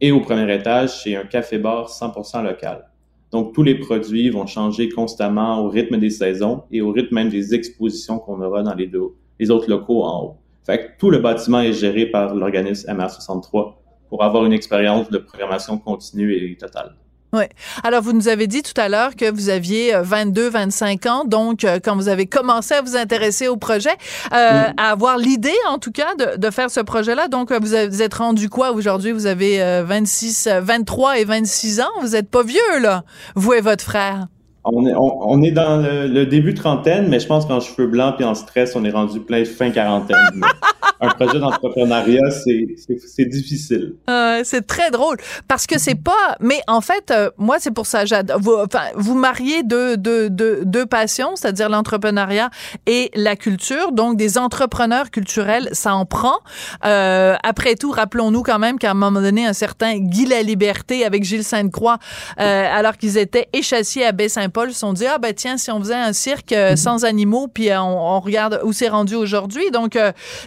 [0.00, 2.89] Et au premier étage, c'est un café-bar 100% local.
[3.32, 7.28] Donc, tous les produits vont changer constamment au rythme des saisons et au rythme même
[7.28, 10.36] des expositions qu'on aura dans les, deux, les autres locaux en haut.
[10.64, 13.74] Fait que tout le bâtiment est géré par l'organisme MR63
[14.08, 16.96] pour avoir une expérience de programmation continue et totale.
[17.32, 17.44] Oui.
[17.84, 21.24] Alors, vous nous avez dit tout à l'heure que vous aviez 22, euh, 25 ans,
[21.24, 23.96] donc euh, quand vous avez commencé à vous intéresser au projet,
[24.32, 27.28] euh, à avoir l'idée, en tout cas, de, de faire ce projet-là.
[27.28, 29.12] Donc, vous, vous êtes rendu quoi aujourd'hui?
[29.12, 31.90] Vous avez 26, 23 et 26 ans?
[32.00, 33.04] Vous êtes pas vieux, là,
[33.36, 34.26] vous et votre frère.
[34.64, 38.24] On est, on, est dans le, début trentaine, mais je pense qu'en cheveux blancs puis
[38.24, 40.16] en stress, on est rendu plein fin quarantaine.
[41.00, 43.94] un projet d'entrepreneuriat, c'est difficile.
[44.08, 45.16] Euh, c'est très drôle
[45.48, 46.36] parce que c'est pas.
[46.40, 48.04] Mais en fait, euh, moi, c'est pour ça.
[48.38, 52.50] Vous, enfin, vous mariez deux, deux, deux, deux passions, c'est-à-dire l'entrepreneuriat
[52.86, 53.92] et la culture.
[53.92, 56.36] Donc, des entrepreneurs culturels, ça en prend.
[56.84, 61.04] Euh, après tout, rappelons-nous quand même qu'à un moment donné, un certain Guy La Liberté
[61.04, 61.98] avec Gilles Sainte-Croix,
[62.40, 64.12] euh, alors qu'ils étaient échassiers à
[64.50, 67.48] Baie-Saint-Paul, se sont dit ah ben tiens, si on faisait un cirque euh, sans animaux,
[67.48, 69.70] puis on, on regarde où c'est rendu aujourd'hui.
[69.70, 69.98] Donc,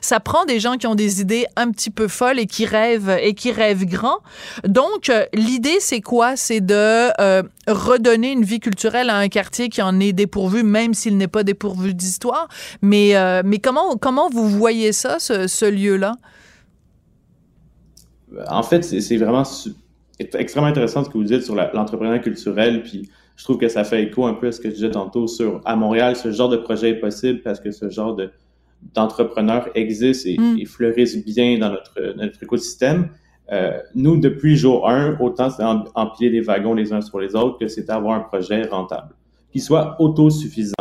[0.01, 3.17] ça prend des gens qui ont des idées un petit peu folles et qui rêvent
[3.21, 4.19] et qui rêvent grand.
[4.67, 6.35] Donc, euh, l'idée, c'est quoi?
[6.35, 10.93] C'est de euh, redonner une vie culturelle à un quartier qui en est dépourvu, même
[10.93, 12.47] s'il n'est pas dépourvu d'histoire.
[12.81, 16.15] Mais, euh, mais comment, comment vous voyez ça, ce, lieu-là?
[18.47, 19.43] En fait, c'est vraiment
[20.19, 22.83] extrêmement intéressant ce que vous dites sur l'entrepreneuriat culturel.
[22.83, 25.27] Puis je trouve que ça fait écho un peu à ce que je disais tantôt
[25.27, 28.29] sur à Montréal, ce genre de projet est possible parce que ce genre de
[28.93, 30.57] d'entrepreneurs existent mm.
[30.59, 33.09] et, fleurissent bien dans notre, notre écosystème.
[33.51, 35.63] Euh, nous, depuis jour 1, autant c'est
[35.95, 39.15] empiler des wagons les uns sur les autres que c'est avoir un projet rentable,
[39.51, 40.73] qui soit autosuffisant.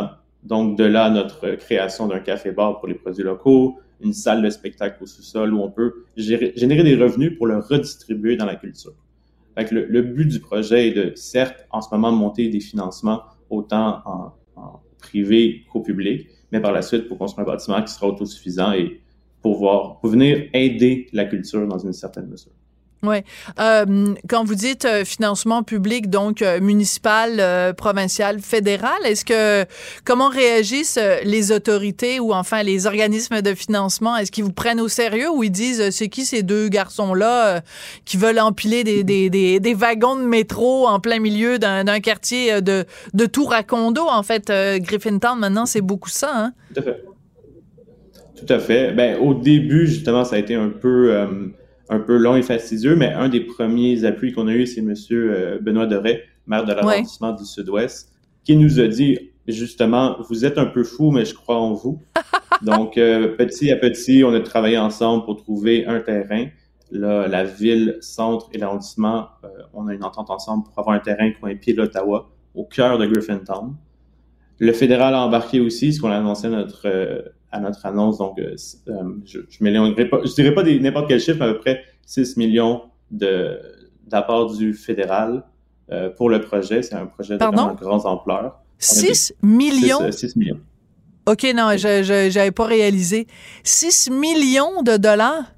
[0.43, 5.01] Donc, de là, notre création d'un café-bar pour les produits locaux, une salle de spectacle
[5.01, 8.93] au sous-sol où on peut générer des revenus pour le redistribuer dans la culture.
[9.55, 13.21] Fait le, le, but du projet est de, certes, en ce moment, monter des financements
[13.49, 17.93] autant en, en privé qu'au public, mais par la suite pour construire un bâtiment qui
[17.93, 19.01] sera autosuffisant et
[19.41, 22.53] pouvoir pour venir aider la culture dans une certaine mesure.
[23.03, 23.17] Oui.
[23.59, 29.69] Euh, quand vous dites euh, financement public, donc euh, municipal, provincial, fédéral, est-ce que
[30.05, 34.15] comment réagissent les autorités ou enfin les organismes de financement?
[34.15, 37.61] Est-ce qu'ils vous prennent au sérieux ou ils disent c'est qui ces deux garçons-là
[38.05, 43.53] qui veulent empiler des, wagons de métro en plein milieu d'un quartier de, de tour
[43.53, 44.51] à condo En fait,
[44.81, 46.31] Griffintown maintenant c'est beaucoup ça.
[46.33, 46.53] Hein?
[46.73, 47.03] Tout à fait.
[48.35, 48.91] Tout à fait.
[48.93, 51.11] Ben, au début, justement, ça a été un peu
[51.89, 54.93] un peu long et fastidieux, mais un des premiers appuis qu'on a eu, c'est M.
[55.11, 58.11] Euh, Benoît Doré, maire de l'arrondissement du Sud-Ouest,
[58.43, 62.01] qui nous a dit justement, vous êtes un peu fou, mais je crois en vous.
[62.61, 66.47] Donc, euh, petit à petit, on a travaillé ensemble pour trouver un terrain.
[66.91, 70.99] Là, la ville, centre et l'arrondissement, euh, on a une entente ensemble pour avoir un
[70.99, 73.75] terrain coin pied d'Ottawa, au cœur de Griffintown.
[74.63, 76.87] Le fédéral a embarqué aussi, ce qu'on a annoncé à notre
[77.53, 78.17] à notre annonce.
[78.17, 78.55] Donc, euh,
[78.89, 78.93] euh,
[79.25, 82.81] je ne pas, je dirais pas n'importe quel chiffre, mais à peu près 6 millions
[83.11, 85.43] d'apport du fédéral
[85.91, 86.81] euh, pour le projet.
[86.81, 87.45] C'est un projet de
[87.79, 88.59] grande ampleur.
[88.79, 90.11] 6 millions?
[90.11, 90.59] 6, millions.
[91.25, 93.27] OK, non, je n'avais pas réalisé.
[93.63, 95.53] 6 millions de dollars?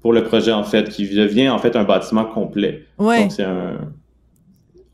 [0.00, 2.84] Pour le projet, en fait, qui devient en fait un bâtiment complet.
[2.98, 3.22] Ouais.
[3.22, 3.78] Donc, c'est un.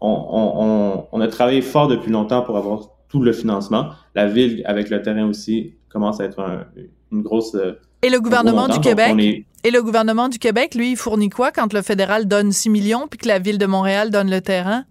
[0.06, 3.90] On, on, a travaillé fort depuis longtemps pour avoir le financement.
[4.14, 6.40] La ville, avec le terrain aussi, commence à être
[7.12, 7.54] une grosse...
[7.54, 9.14] Euh, et le gouvernement du Québec?
[9.66, 13.06] Et le gouvernement du Québec, lui, il fournit quoi quand le fédéral donne 6 millions
[13.08, 14.84] puis que la ville de Montréal donne le terrain?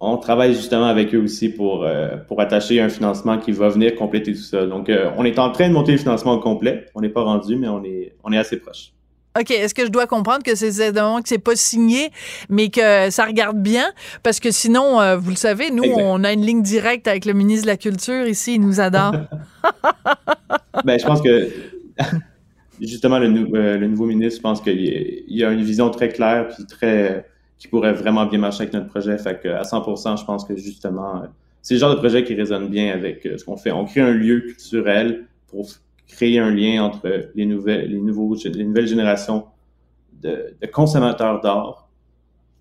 [0.00, 3.94] On travaille justement avec eux aussi pour, euh, pour attacher un financement qui va venir
[3.94, 4.66] compléter tout ça.
[4.66, 6.86] Donc, euh, on est en train de monter le financement au complet.
[6.94, 8.92] On n'est pas rendu, mais on est, on est assez proche.
[9.36, 12.10] OK, est-ce que je dois comprendre que c'est que c'est pas signé,
[12.48, 13.86] mais que ça regarde bien?
[14.22, 17.32] Parce que sinon, euh, vous le savez, nous, on a une ligne directe avec le
[17.32, 19.12] ministre de la Culture ici, il nous adore.
[20.84, 21.50] ben, je pense que
[22.80, 26.46] justement, le, euh, le, nouveau ministre, je pense qu'il y a une vision très claire
[26.54, 27.26] puis très
[27.58, 29.18] qui pourrait vraiment bien marcher avec notre projet.
[29.18, 31.26] Fait que à 100 je pense que justement, euh,
[31.60, 33.72] c'est le genre de projet qui résonne bien avec ce qu'on fait.
[33.72, 35.66] On crée un lieu culturel pour
[36.14, 39.46] créer un lien entre les nouvelles, les nouveaux, les nouvelles générations
[40.22, 41.88] de, consommateurs d'art,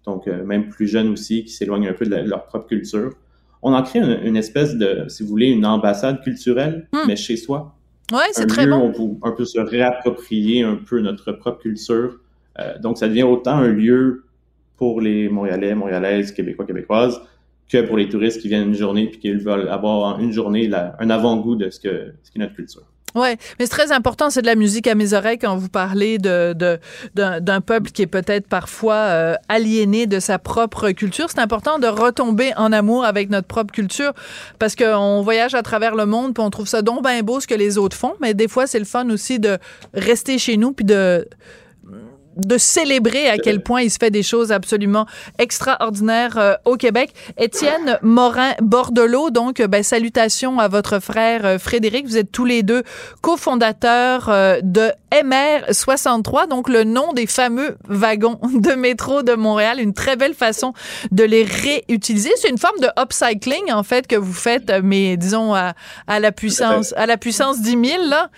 [0.06, 3.14] donc euh, même plus jeunes aussi, qui s'éloignent un peu de, leur propre culture.
[3.62, 7.08] On en crée une, espèce de, si vous voulez, une ambassade culturelle, hmm.
[7.08, 7.76] mais chez soi.
[8.12, 8.94] Oui, c'est très bon.
[9.00, 12.20] Où on peut se réapproprier un peu notre propre culture.
[12.60, 14.26] Euh, donc, ça devient autant un lieu
[14.76, 17.22] pour les Montréalais, Montréalaises, Québécois, Québécoises,
[17.70, 20.70] que pour les touristes qui viennent une journée puis qui veulent avoir en une journée
[20.74, 22.93] un avant-goût de ce que ce qu'est notre culture.
[23.16, 26.18] Ouais, mais c'est très important, c'est de la musique à mes oreilles quand vous parlez
[26.18, 26.56] de,
[27.14, 31.28] d'un, peuple qui est peut-être parfois euh, aliéné de sa propre culture.
[31.30, 34.14] C'est important de retomber en amour avec notre propre culture
[34.58, 37.54] parce qu'on voyage à travers le monde puis on trouve ça donc beau ce que
[37.54, 39.58] les autres font, mais des fois c'est le fun aussi de
[39.94, 41.28] rester chez nous puis de
[42.38, 45.06] de célébrer à quel point il se fait des choses absolument
[45.40, 47.14] extraordinaires euh, au Québec.
[47.38, 52.06] Étienne Morin-Bordelot, donc, ben, salutations à votre frère euh, Frédéric.
[52.06, 52.84] Vous êtes tous les deux
[53.22, 59.80] cofondateurs euh, de MR63, donc le nom des fameux wagons de métro de Montréal.
[59.80, 60.74] Une très belle façon
[61.12, 62.32] de les réutiliser.
[62.38, 65.74] C'est une forme de upcycling, en fait, que vous faites, mais disons à,
[66.08, 68.30] à la puissance, à la puissance 10 000, là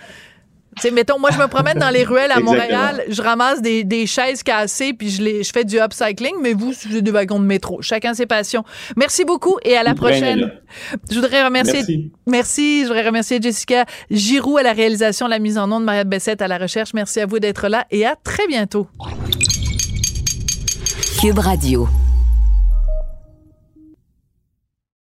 [0.82, 4.06] sais, mettons, moi, je me promène dans les ruelles à Montréal, je ramasse des, des,
[4.06, 7.44] chaises cassées, puis je, les, je fais du upcycling, mais vous, c'est des wagons de
[7.44, 7.80] métro.
[7.82, 8.64] Chacun ses passions.
[8.96, 10.52] Merci beaucoup et à la prochaine.
[11.10, 11.74] Je voudrais remercier.
[11.74, 12.12] Merci.
[12.26, 12.82] merci.
[12.82, 16.42] Je voudrais remercier Jessica Giroux à la réalisation, la mise en nom de Maria Bessette
[16.42, 16.94] à la recherche.
[16.94, 18.86] Merci à vous d'être là et à très bientôt.
[21.20, 21.88] Cube Radio.